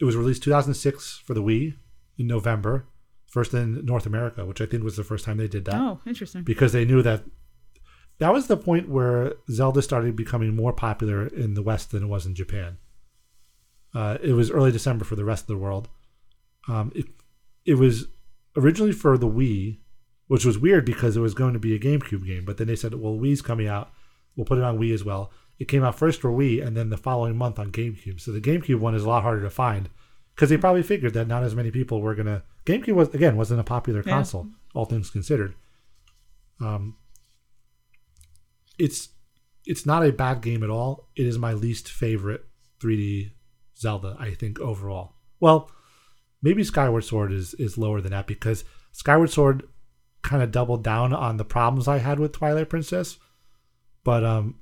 [0.00, 1.76] it was released 2006 for the Wii
[2.18, 2.86] in November,
[3.26, 6.00] first in North America, which I think was the first time they did that oh,
[6.06, 6.42] interesting.
[6.42, 7.22] because they knew that
[8.18, 12.06] that was the point where Zelda started becoming more popular in the West than it
[12.06, 12.76] was in Japan.
[13.94, 15.88] Uh, it was early December for the rest of the world.
[16.68, 17.06] Um, it
[17.64, 18.06] it was
[18.56, 19.78] originally for the Wii,
[20.28, 22.44] which was weird because it was going to be a GameCube game.
[22.44, 23.90] But then they said, "Well, Wii's coming out.
[24.36, 26.88] We'll put it on Wii as well." It came out first for Wii, and then
[26.88, 28.18] the following month on GameCube.
[28.20, 29.88] So the GameCube one is a lot harder to find
[30.34, 32.42] because they probably figured that not as many people were gonna.
[32.66, 34.10] GameCube was again wasn't a popular Yeah.
[34.14, 35.54] console, all things considered.
[36.60, 36.96] Um,
[38.78, 39.10] it's
[39.66, 41.08] it's not a bad game at all.
[41.14, 42.46] It is my least favorite
[42.82, 43.32] 3D
[43.76, 45.12] Zelda, I think overall.
[45.38, 45.70] Well,
[46.42, 49.68] maybe Skyward Sword is is lower than that because Skyward Sword
[50.22, 53.18] kind of doubled down on the problems I had with Twilight Princess,
[54.04, 54.56] but um,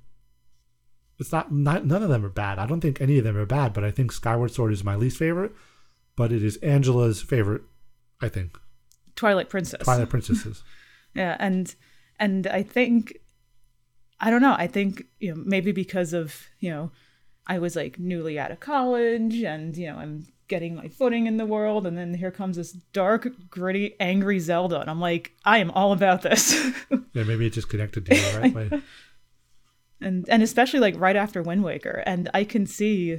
[1.18, 2.58] it's not, not none of them are bad.
[2.58, 4.94] I don't think any of them are bad, but I think Skyward Sword is my
[4.94, 5.52] least favorite,
[6.16, 7.62] but it is Angela's favorite.
[8.20, 8.58] I think
[9.16, 9.84] Twilight Princess.
[9.84, 10.62] Twilight Princesses.
[11.14, 11.74] Yeah, and
[12.18, 13.18] and I think
[14.20, 14.54] I don't know.
[14.56, 16.90] I think you know maybe because of you know
[17.46, 21.36] I was like newly out of college and you know I'm getting my footing in
[21.36, 25.58] the world and then here comes this dark, gritty, angry Zelda and I'm like I
[25.58, 26.54] am all about this.
[26.90, 28.82] yeah, maybe it just connected to you the right way.
[30.00, 33.18] And and especially like right after Wind Waker and I can see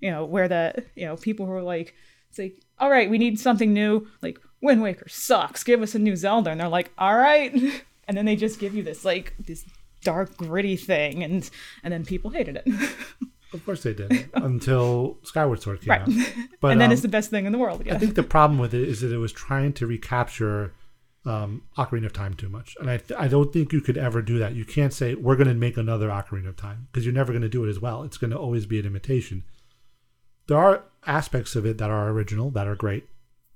[0.00, 1.94] you know where that you know people who are like
[2.30, 5.64] it's like all right, we need something new like Wind Waker sucks.
[5.64, 7.52] Give us a new Zelda and they're like all right.
[8.08, 9.66] And then they just give you this like this
[10.02, 11.48] dark gritty thing and
[11.84, 12.66] and then people hated it.
[13.52, 16.02] Of course they did until Skyward Sword came Right.
[16.02, 16.10] out.
[16.60, 18.58] But and then um, it's the best thing in the world I think the problem
[18.58, 20.74] with it is that it was trying to recapture
[21.28, 24.38] um, Ocarina of Time too much, and I I don't think you could ever do
[24.38, 24.54] that.
[24.54, 27.42] You can't say we're going to make another Ocarina of Time because you're never going
[27.42, 28.02] to do it as well.
[28.02, 29.44] It's going to always be an imitation.
[30.46, 33.08] There are aspects of it that are original that are great,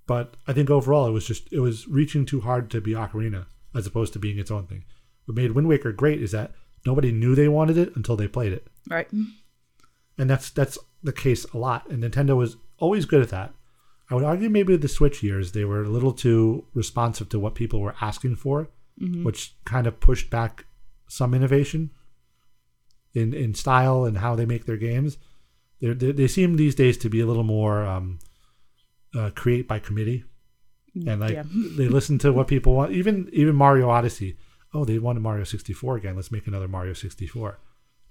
[0.06, 3.46] but I think overall it was just it was reaching too hard to be Ocarina
[3.74, 4.84] as opposed to being its own thing.
[5.24, 6.52] What made Wind Waker great is that
[6.84, 9.08] nobody knew they wanted it until they played it right.
[10.18, 11.88] and that's that's the case a lot.
[11.88, 13.54] And Nintendo was always good at that.
[14.10, 17.54] I would argue maybe the Switch years they were a little too responsive to what
[17.54, 18.68] people were asking for,
[19.24, 20.66] which kind of pushed back
[21.08, 21.90] some innovation
[23.14, 25.18] in in style and how they make their games.
[25.80, 28.18] They're, they they seem these days to be a little more um,
[29.14, 30.24] uh, create by committee,
[31.06, 31.44] and like Yeah.
[31.76, 32.92] they listen to what people want.
[32.92, 34.36] Even even Mario Odyssey.
[34.74, 36.16] Oh, they wanted Mario sixty four again.
[36.16, 37.58] Let's make another Mario sixty four,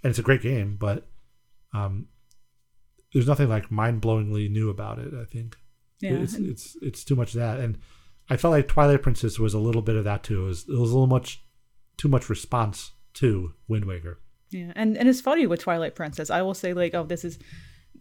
[0.04, 1.08] and it's a great game, but
[1.74, 2.08] um,
[3.14, 5.14] there's nothing like mind blowingly new about it.
[5.14, 5.58] I think
[6.02, 7.78] Yeah, it's and- it's it's too much of that, and
[8.30, 10.46] I felt like Twilight Princess was a little bit of that too.
[10.46, 11.44] It was, it was a little much
[11.98, 14.20] too much response to Wind Waker.
[14.50, 16.30] Yeah, and and it's funny with Twilight Princess.
[16.30, 17.40] I will say like, oh, this is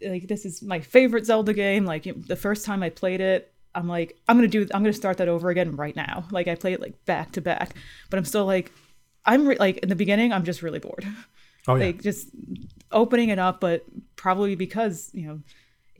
[0.06, 1.84] like this is my favorite Zelda game.
[1.84, 4.92] Like you- the first time I played it, I'm like, I'm gonna do, I'm gonna
[4.92, 6.24] start that over again right now.
[6.30, 7.74] Like I play it like back to back,
[8.08, 8.72] but I'm still like,
[9.26, 11.06] I'm re- like in the beginning, I'm just really bored.
[11.68, 12.28] Oh yeah, like just
[12.90, 13.84] opening it up, but
[14.16, 15.40] probably because you know.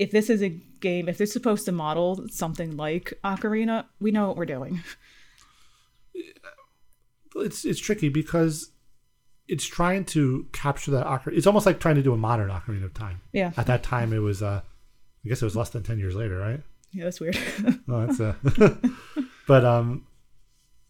[0.01, 4.29] If this is a game, if it's supposed to model something like Ocarina, we know
[4.29, 4.81] what we're doing.
[7.37, 8.71] it's it's tricky because
[9.47, 11.37] it's trying to capture that Ocarina.
[11.37, 13.21] It's almost like trying to do a modern Ocarina of Time.
[13.33, 14.63] Yeah, At that time, it was uh,
[15.25, 16.61] I guess it was less than ten years later, right?
[16.93, 17.39] yeah, that's weird.
[17.87, 18.35] Oh, that's uh,
[19.47, 20.07] but um,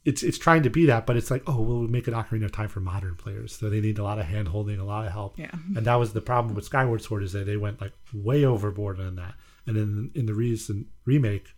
[0.05, 2.53] it's it's trying to be that, but it's like, oh, we'll make an Ocarina of
[2.53, 5.13] Time for modern players, so they need a lot of hand holding, a lot of
[5.13, 5.39] help.
[5.39, 5.51] Yeah.
[5.53, 9.01] and that was the problem with Skyward Sword is that they went like way overboard
[9.01, 9.35] on that,
[9.67, 11.49] and then in the recent remake,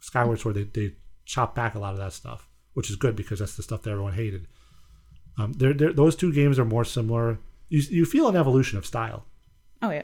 [0.00, 0.94] Skyward Sword they they
[1.24, 3.90] chopped back a lot of that stuff, which is good because that's the stuff that
[3.90, 4.46] everyone hated.
[5.36, 7.38] Um, they're, they're, those two games are more similar.
[7.68, 9.26] You you feel an evolution of style
[9.84, 10.02] oh yeah,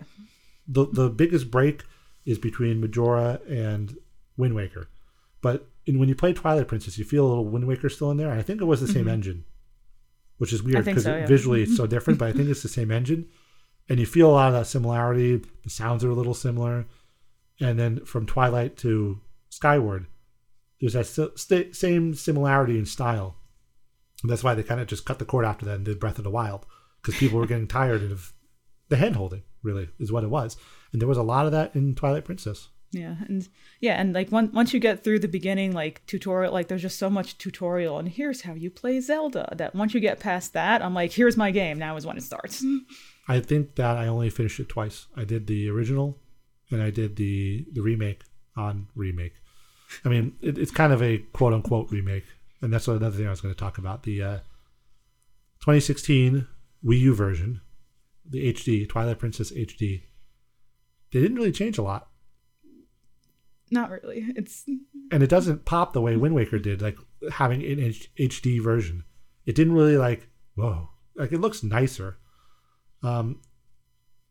[0.69, 1.83] the the biggest break
[2.25, 3.97] is between Majora and
[4.37, 4.89] Wind Waker.
[5.41, 8.17] But in, when you play Twilight Princess, you feel a little Wind Waker still in
[8.17, 8.31] there.
[8.31, 9.45] I think it was the same engine,
[10.39, 10.85] which is weird Mm-hmm.
[10.91, 11.27] because so, yeah.
[11.27, 12.19] visually it's so different.
[12.19, 13.27] But I think it's the same engine,
[13.89, 15.43] and you feel a lot of that similarity.
[15.65, 16.87] The sounds are a little similar,
[17.61, 20.07] and then from Twilight to Skyward,
[20.81, 21.07] there's that
[21.37, 23.37] st- same similarity in style.
[24.23, 26.19] And that's why they kind of just cut the cord after that and did Breath
[26.19, 26.67] of the Wild
[27.01, 28.33] because people were getting tired of
[28.89, 29.43] the hand holding.
[29.63, 30.57] Really, is what it was,
[30.93, 32.69] and there was a lot of that in Twilight Princess.
[32.93, 33.49] Yeah, and
[33.79, 36.99] yeah, and like one, once you get through the beginning, like tutorial, like there's just
[36.99, 39.53] so much tutorial, and here's how you play Zelda.
[39.57, 41.79] That once you get past that, I'm like, here's my game.
[41.79, 42.65] Now is when it starts.
[43.29, 45.07] I think that I only finished it twice.
[45.17, 46.19] I did the original,
[46.71, 48.23] and I did the the remake
[48.57, 49.35] on remake.
[50.05, 52.25] I mean, it, it's kind of a quote unquote remake,
[52.61, 54.03] and that's another thing I was going to talk about.
[54.03, 54.37] The uh,
[55.61, 56.49] 2016
[56.85, 57.61] Wii U version,
[58.29, 60.03] the HD Twilight Princess HD.
[61.13, 62.09] They didn't really change a lot,
[63.71, 64.27] Not really.
[64.37, 64.65] It's
[65.13, 66.99] and it doesn't pop the way Wind Waker did, like
[67.31, 69.05] having an H- HD version.
[69.47, 72.19] It didn't really like whoa, like it looks nicer.
[73.03, 73.41] Um,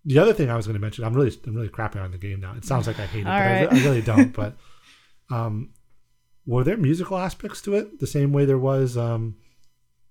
[0.05, 2.17] the other thing I was going to mention, I'm really, I'm really crapping on the
[2.17, 2.53] game now.
[2.55, 4.33] It sounds like I hate it, but All I, I really don't.
[4.33, 4.57] But
[5.29, 5.71] um,
[6.45, 9.37] were there musical aspects to it the same way there was um,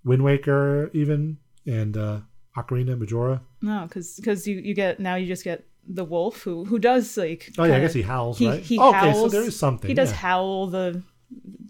[0.04, 2.20] Wind Waker, even and uh,
[2.56, 3.42] Ocarina, Majora?
[3.62, 7.16] no, because because you you get now you just get the wolf who who does
[7.16, 7.50] like.
[7.58, 8.60] Oh yeah, I guess he howls, he right?
[8.60, 9.16] he Oh, howls.
[9.16, 9.88] okay, so there is something.
[9.88, 10.16] He does yeah.
[10.16, 11.02] howl the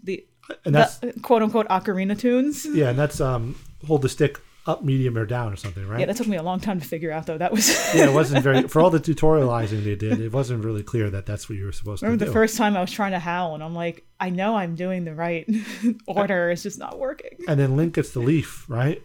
[0.03, 0.25] the,
[0.65, 2.65] and that's the quote unquote ocarina tunes.
[2.65, 3.55] yeah, and that's um,
[3.87, 6.01] hold the stick up, medium, or down, or something, right?
[6.01, 7.37] Yeah, that took me a long time to figure out though.
[7.37, 10.19] That was yeah, it wasn't very for all the tutorializing they did.
[10.19, 12.57] It wasn't really clear that that's what you were supposed remember to do the first
[12.57, 15.49] time I was trying to howl, and I'm like, I know I'm doing the right
[16.07, 16.51] order.
[16.51, 17.37] It's just not working.
[17.47, 19.01] and then Link gets the leaf, right?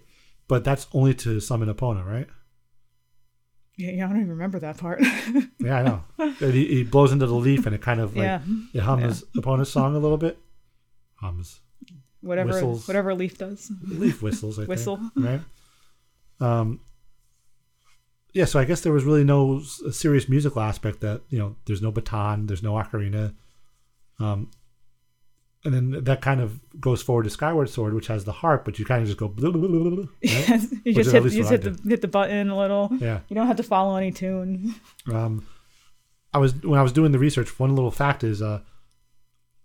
[0.48, 2.26] But that's only to summon Epona, right?
[3.76, 5.00] Yeah, yeah, I don't even remember that part.
[5.58, 6.04] Yeah, I know.
[6.18, 8.40] And he, he blows into the leaf, and it kind of like yeah,
[8.74, 10.38] it hums Epona's song a little bit.
[11.16, 11.60] Hums
[12.24, 12.88] whatever whistles.
[12.88, 13.70] whatever Leaf does.
[13.86, 14.58] leaf whistles.
[14.58, 14.96] I Whistle.
[15.14, 15.40] think, right?
[16.40, 16.80] Um.
[18.32, 21.56] Yeah, so I guess there was really no serious musical aspect that you know.
[21.66, 22.46] There's no baton.
[22.46, 23.34] There's no ocarina.
[24.18, 24.50] Um.
[25.66, 28.78] And then that kind of goes forward to Skyward Sword, which has the harp, but
[28.78, 29.28] you kind of just go.
[29.28, 30.06] Blah, blah, blah, blah, right?
[30.22, 32.90] you Which just hit you just hit the hit the button a little.
[33.00, 33.20] Yeah.
[33.28, 34.74] You don't have to follow any tune.
[35.10, 35.46] Um,
[36.34, 37.58] I was when I was doing the research.
[37.58, 38.60] One little fact is, uh,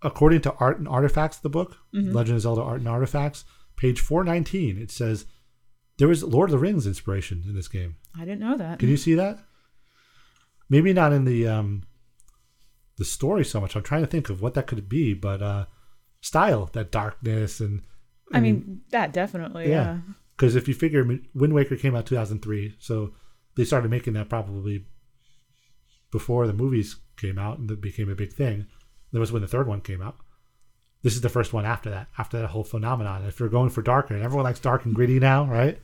[0.00, 3.44] according to Art and Artifacts, the book Legend of Zelda: Art and Artifacts,
[3.76, 5.26] page four nineteen, it says
[5.98, 7.96] there was Lord of the Rings inspiration in this game.
[8.16, 8.78] I didn't know that.
[8.78, 9.38] Can you see that?
[10.70, 11.82] Maybe not in the um,
[12.96, 13.76] the story so much.
[13.76, 15.66] I'm trying to think of what that could be, but uh,
[16.20, 17.82] style, that darkness, and
[18.32, 19.68] I mean, that definitely.
[19.68, 19.70] yeah.
[19.70, 19.98] Yeah.
[20.36, 23.12] Because if you figure Wind Waker came out 2003, so
[23.56, 24.86] they started making that probably
[26.10, 28.66] before the movies came out and it became a big thing.
[29.12, 30.16] That was when the third one came out.
[31.02, 33.24] This is the first one after that, after that whole phenomenon.
[33.24, 35.78] If you're going for darker, and everyone likes dark and gritty now, right?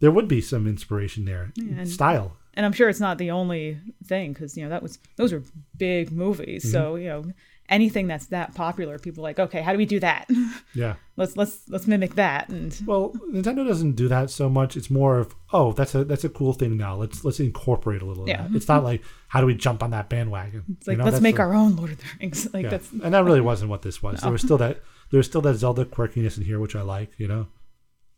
[0.00, 1.52] There would be some inspiration there.
[1.54, 2.36] Yeah, and- Style.
[2.54, 5.42] and I'm sure it's not the only thing because you know that was those were
[5.76, 6.70] big movies.
[6.70, 7.02] So mm-hmm.
[7.02, 7.24] you know
[7.68, 10.28] anything that's that popular, people like, okay, how do we do that?
[10.74, 10.94] Yeah.
[11.16, 12.48] let's let's let's mimic that.
[12.48, 14.74] And Well, Nintendo doesn't do that so much.
[14.76, 16.96] It's more of, oh, that's a that's a cool thing now.
[16.96, 18.44] Let's let's incorporate a little Yeah.
[18.46, 18.56] of that.
[18.56, 20.64] It's not like how do we jump on that bandwagon?
[20.78, 22.48] it's like You know, let's make the- our own Lord of the Rings.
[22.54, 22.70] Like yeah.
[22.70, 24.20] that's and that really wasn't what this was.
[24.20, 24.80] There was still that
[25.10, 27.10] there was still that Zelda quirkiness in here, which I like.
[27.18, 27.38] You know,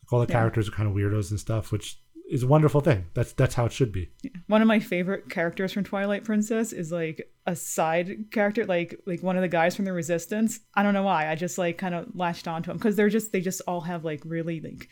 [0.02, 0.38] like all the Yeah.
[0.38, 1.98] characters are kind of weirdos and stuff, which
[2.34, 3.06] is a wonderful thing.
[3.14, 4.10] That's that's how it should be.
[4.48, 9.22] one of my favorite characters from Twilight Princess is like a side character, like like
[9.22, 10.60] one of the guys from the Resistance.
[10.74, 11.30] I don't know why.
[11.30, 14.04] I just like kind of latched onto him because they're just they just all have
[14.04, 14.88] like really like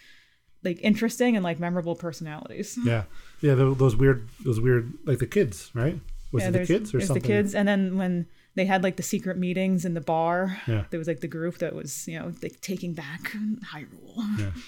[0.65, 2.79] like interesting and like memorable personalities.
[2.85, 3.05] Yeah,
[3.41, 3.55] yeah.
[3.57, 5.99] tho- Those weird, those weird, like the kids, right?
[6.33, 7.21] Was yeah, it the kids or something?
[7.23, 10.85] the kids, and then when they had like the secret meetings in the bar, Yeah.
[10.91, 13.33] there was like the group that was you know like taking back
[13.73, 14.39] Hyrule.
[14.39, 14.51] Yeah.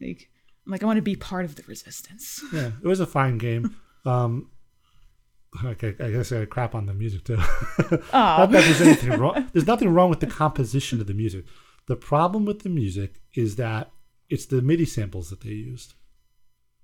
[0.00, 0.28] Like
[0.66, 2.42] I'm like I want to be part of the resistance.
[2.52, 3.76] Yeah, it was a fine game.
[4.04, 4.50] Um,
[5.64, 7.36] okay, I guess I got crap on the music too.
[8.12, 9.48] Not that there's anything wrong.
[9.52, 11.44] There's nothing wrong with the composition of the music.
[11.86, 13.92] The problem with the music is that
[14.28, 15.94] it's the MIDI samples that they used.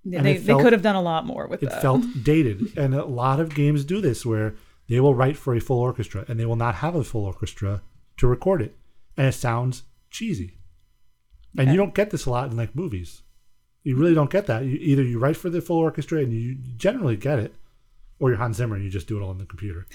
[0.05, 1.83] Yeah, they it they could have done a lot more with It that.
[1.83, 4.55] felt dated, and a lot of games do this where
[4.89, 7.83] they will write for a full orchestra and they will not have a full orchestra
[8.19, 8.77] to record it,
[9.17, 10.59] and it sounds cheesy.
[11.57, 13.23] And you don't get this a lot in like movies.
[13.89, 14.67] You really don't get that.
[14.67, 17.55] You, either you write for the full orchestra and you generally get it,
[18.19, 19.87] or you're Hans Zimmer and you just do it all on the computer.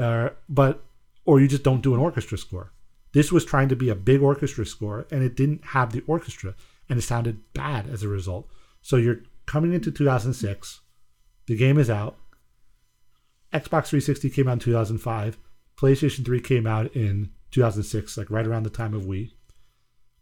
[0.00, 0.82] Uh, but
[1.24, 2.72] or you just don't do an orchestra score.
[3.12, 6.56] This was trying to be a big orchestra score, and it didn't have the orchestra,
[6.88, 8.48] and it sounded bad as a result.
[8.82, 10.80] So you're coming into 2006.
[11.46, 12.16] The game is out.
[13.52, 15.38] Xbox 360 came out in 2005.
[15.76, 19.30] PlayStation 3 came out in 2006, like right around the time of Wii.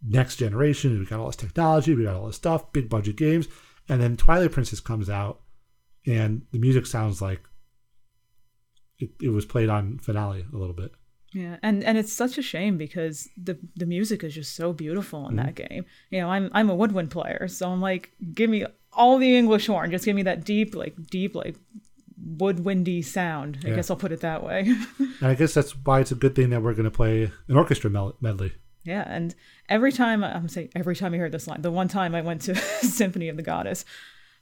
[0.02, 3.48] Next generation, we got all this technology, we got all this stuff, big budget games,
[3.88, 5.40] and then Twilight Princess comes out,
[6.06, 7.40] and the music sounds like
[8.98, 10.92] it, it was played on Finale a little bit.
[11.32, 15.28] Yeah, and and it's such a shame because the the music is just so beautiful
[15.28, 15.74] in that Mm-hmm.
[15.74, 15.84] game.
[16.10, 19.66] You know, I'm I'm a woodwind player, so I'm like, give me all the English
[19.66, 21.56] horn, just give me that deep, like deep, like
[22.36, 23.58] woodwindy sound.
[23.64, 23.74] I Yeah.
[23.76, 24.72] guess I'll put it that way.
[25.20, 27.56] And I guess that's why it's a good thing that we're going to play an
[27.56, 27.90] orchestra
[28.20, 28.52] medley.
[28.86, 29.34] Yeah, and
[29.68, 32.42] every time I'm saying every time I heard this line, the one time I went
[32.42, 33.84] to Symphony of the Goddess,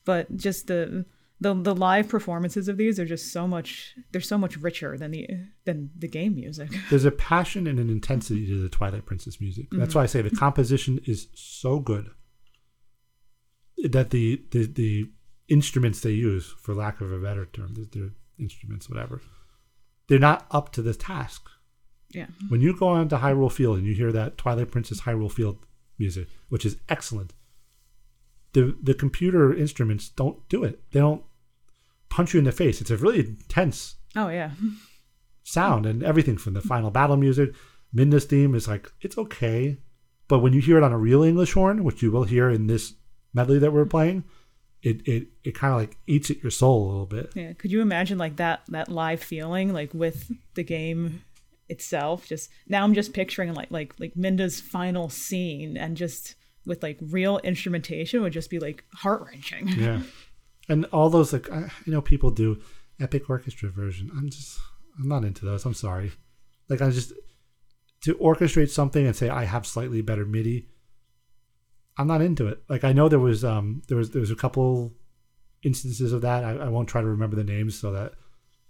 [0.04, 1.06] but just the
[1.40, 3.94] the the live performances of these are just so much.
[4.12, 5.28] They're so much richer than the
[5.64, 6.70] than the game music.
[6.90, 9.66] There's a passion and an intensity to the Twilight Princess music.
[9.70, 9.98] That's mm-hmm.
[9.98, 12.10] why I say the composition is so good
[13.90, 15.10] that the the, the
[15.48, 19.20] instruments they use, for lack of a better term, the instruments, whatever,
[20.08, 21.48] they're not up to the task.
[22.14, 22.26] Yeah.
[22.48, 25.58] When you go on to Hyrule Field and you hear that Twilight Princess Hyrule Field
[25.98, 27.32] music, which is excellent,
[28.52, 30.80] the the computer instruments don't do it.
[30.92, 31.22] They don't
[32.08, 32.80] punch you in the face.
[32.80, 34.50] It's a really intense Oh yeah.
[35.42, 37.54] sound and everything from the final battle music.
[37.94, 39.78] Midna's theme is like it's okay,
[40.28, 42.66] but when you hear it on a real English horn, which you will hear in
[42.66, 42.94] this
[43.32, 44.24] medley that we're playing,
[44.82, 47.32] it it, it kind of like eats at your soul a little bit.
[47.34, 51.22] Yeah, could you imagine like that that live feeling like with the game
[51.68, 52.26] itself?
[52.26, 56.34] Just now I'm just picturing like like like Midna's final scene and just
[56.66, 59.68] with like real instrumentation would just be like heart wrenching.
[59.68, 60.00] Yeah,
[60.68, 62.60] and all those like I, you know people do
[63.00, 64.10] epic orchestra version.
[64.16, 64.58] I'm just
[64.98, 65.64] I'm not into those.
[65.64, 66.12] I'm sorry.
[66.68, 67.12] Like I just
[68.02, 70.68] to orchestrate something and say I have slightly better MIDI.
[71.96, 72.62] I'm not into it.
[72.68, 74.92] Like I know there was um there was there was a couple
[75.62, 76.44] instances of that.
[76.44, 78.12] I, I won't try to remember the names so that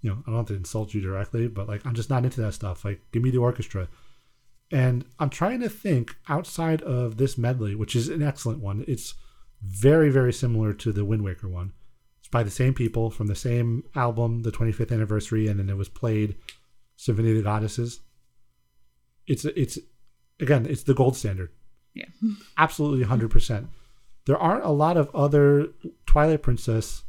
[0.04, 2.42] you know I don't have to insult you directly, but like I'm just not into
[2.42, 2.84] that stuff.
[2.84, 3.88] Like give me the orchestra.
[4.70, 8.84] And I'm trying to think outside of this medley, which is an excellent one.
[8.86, 9.14] It's
[9.62, 11.72] very very similar to the Wind Waker one.
[12.20, 15.78] It's by the same people from the same album, the 25th anniversary, and then it
[15.78, 16.36] was played
[16.96, 18.00] Symphony of the Goddesses.
[19.26, 19.78] It's it's
[20.38, 21.50] again, it's the gold standard
[21.94, 22.04] Yeah.
[22.58, 23.68] absolutely 100%.
[24.26, 25.68] There aren't a lot of other
[26.04, 27.04] Twilight Princess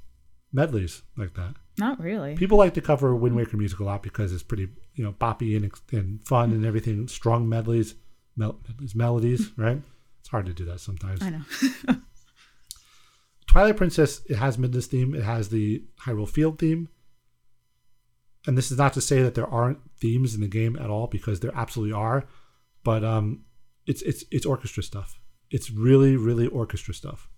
[0.53, 1.55] medleys like that.
[1.77, 2.35] Not really.
[2.35, 5.57] People like to cover Wind Waker music a lot because it's pretty, you know, boppy
[5.57, 7.07] and, and fun and everything.
[7.07, 7.95] Strong medleys,
[8.35, 9.81] mel- medleys, melodies, right?
[10.21, 11.21] It's hard to do that sometimes.
[11.21, 11.41] I know.
[13.47, 16.89] Twilight Princess, it has Midna's theme, it has the Hyrule Field theme.
[18.47, 21.07] And this is not to say that there aren't themes in the game at all,
[21.07, 22.25] because there absolutely are.
[22.83, 23.45] But um,
[23.87, 25.19] it's it's it's orchestra stuff.
[25.49, 27.29] It's really really orchestra stuff.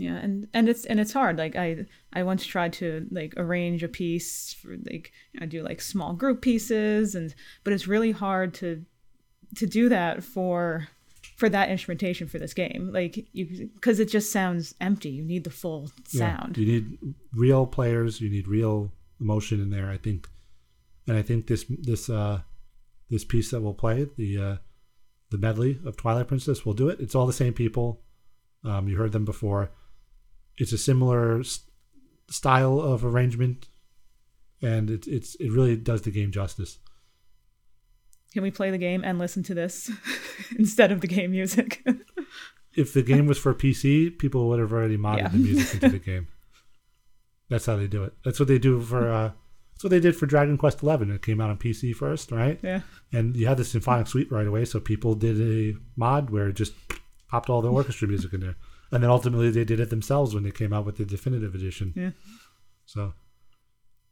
[0.00, 1.36] Yeah, and and it's and it's hard.
[1.36, 5.82] Like I I once tried to like arrange a piece for like I do like
[5.82, 8.82] small group pieces and but it's really hard to
[9.56, 10.88] to do that for
[11.36, 12.90] for that instrumentation for this game.
[12.94, 15.10] Like you, because it just sounds empty.
[15.10, 16.56] You need the full Yeah, sound.
[16.56, 16.98] You need
[17.34, 18.22] real players.
[18.22, 18.90] You need real
[19.20, 19.90] emotion in there.
[19.90, 20.30] I think,
[21.06, 22.40] and I think this this uh
[23.10, 24.56] this piece that we'll play the uh
[25.30, 27.00] the medley of Twilight Princess will do it.
[27.00, 28.00] It's all the same people.
[28.64, 29.72] Um, you heard them before.
[30.58, 31.60] It's a similar s-
[32.30, 33.68] style of arrangement,
[34.62, 36.78] and it's it's it really does the game justice.
[38.32, 39.90] Can we play the game and listen to this
[40.58, 41.84] instead of the game music?
[42.76, 45.28] If the game was for PC, people would have already modded Yeah.
[45.28, 46.28] the music into the game.
[47.48, 48.12] That's how they do it.
[48.24, 49.10] That's what they do for.
[49.10, 49.32] Uh,
[49.72, 51.10] that's what they did for Dragon Quest Eleven.
[51.10, 52.60] It came out on PC first, right?
[52.62, 52.82] yeah.
[53.12, 56.52] And you had the symphonic suite right away, so people did a mod where it
[56.54, 56.74] just
[57.28, 58.56] popped all the orchestra music in there.
[58.92, 61.92] And then ultimately they did it themselves when they came out with the definitive edition.
[61.96, 62.10] Yeah.
[62.86, 63.14] So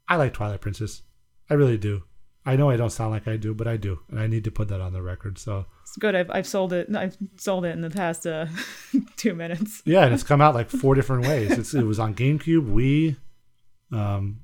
[0.09, 1.03] I like Twilight Princess.
[1.51, 2.05] I really do.
[2.47, 4.51] I know I don't sound like I do, but I do, and I need to
[4.51, 5.37] put that on the record.
[5.39, 6.15] So It's good.
[6.15, 6.89] I've, I've sold it.
[6.97, 8.47] I've sold it in the past uh,
[9.17, 9.83] two minutes.
[9.85, 11.51] yeah, and it's come out like four different ways.
[11.51, 13.17] It's, it was on GameCube, Wii,
[13.93, 14.41] um,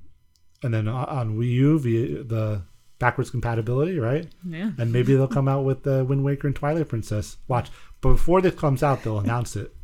[0.62, 2.62] and then on- Wii U via the
[2.98, 4.27] backwards compatibility, right?
[4.47, 4.73] Yeah.
[4.77, 7.39] And maybe they'll come out with uh, Wind Waker and Twilight Princess.
[7.48, 7.70] Watch,
[8.02, 9.74] but before this comes out, they'll announce it,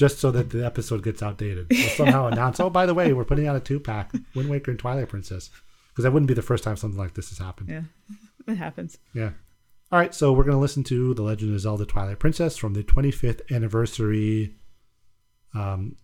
[0.00, 1.68] just so that the episode gets outdated.
[1.68, 4.70] They'll somehow announce, oh, by the way, we're putting out a two pack, Wind Waker
[4.70, 5.50] and Twilight Princess,
[5.90, 7.68] because that wouldn't be the first time something like this has happened.
[7.68, 7.82] Yeah.
[8.46, 8.96] It happens.
[9.12, 9.32] Yeah.
[9.92, 12.72] All right, so we're going to listen to The Legend of Zelda Twilight Princess from
[12.72, 14.54] the 25th anniversary
[15.54, 15.96] um,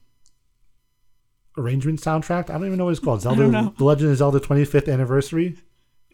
[1.57, 2.51] arrangement soundtrack.
[2.51, 3.23] I don't even know what it's called.
[3.23, 3.73] Zelda.
[3.79, 5.57] The Legend of Zelda 25th anniversary.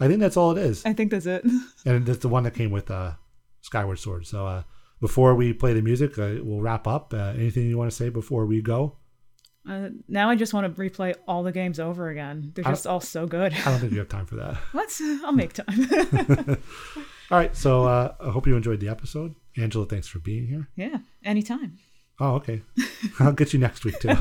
[0.01, 0.87] I think that's all it is.
[0.87, 1.45] I think that's it.
[1.85, 3.15] And that's the one that came with uh,
[3.61, 4.27] Skyward Sword.
[4.27, 4.63] So uh,
[5.03, 7.13] before we play the music, uh, we'll wrap up.
[7.13, 8.97] Uh, anything you want to say before we go?
[9.69, 12.53] Uh, now I just want to replay all the games over again.
[12.55, 13.53] They're just all so good.
[13.53, 14.57] I don't think we have time for that.
[14.73, 15.03] Let's.
[15.25, 15.67] I'll make time.
[17.31, 19.35] All right, so uh, I hope you enjoyed the episode.
[19.57, 20.69] Angela, thanks for being here.
[20.77, 20.99] yeah.
[21.25, 21.79] Anytime.
[22.21, 22.61] Oh, okay.
[23.21, 24.15] I'll get you next week too.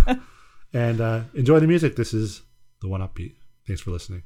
[0.74, 1.96] and uh, enjoy the music.
[1.98, 2.42] This is
[2.82, 3.36] the One Upbeat.
[3.68, 4.24] Thanks for listening.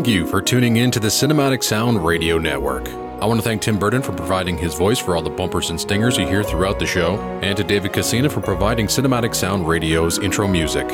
[0.00, 2.88] Thank you for tuning in to the Cinematic Sound Radio Network.
[2.88, 5.78] I want to thank Tim Burton for providing his voice for all the bumpers and
[5.78, 10.18] stingers you hear throughout the show, and to David Casina for providing Cinematic Sound Radio's
[10.18, 10.86] intro music.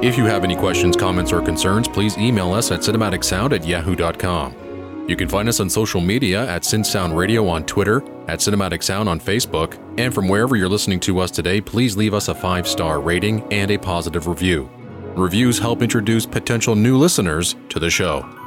[0.00, 5.08] If you have any questions, comments, or concerns, please email us at cinematicsound at yahoo.com.
[5.08, 7.96] You can find us on social media at SynSound Radio on Twitter,
[8.28, 12.14] at Cinematic Sound on Facebook, and from wherever you're listening to us today, please leave
[12.14, 14.70] us a five star rating and a positive review.
[15.16, 18.38] Reviews help introduce potential new listeners to the show.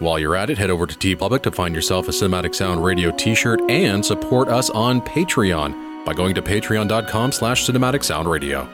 [0.00, 3.10] While you're at it, head over to TeePublic to find yourself a Cinematic Sound Radio
[3.10, 8.66] t-shirt and support us on Patreon by going to patreon.com slash cinematic sound radio.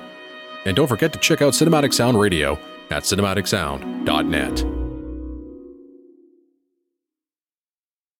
[0.64, 2.58] And don't forget to check out Cinematic Sound Radio
[2.90, 4.75] at cinematicsound.net.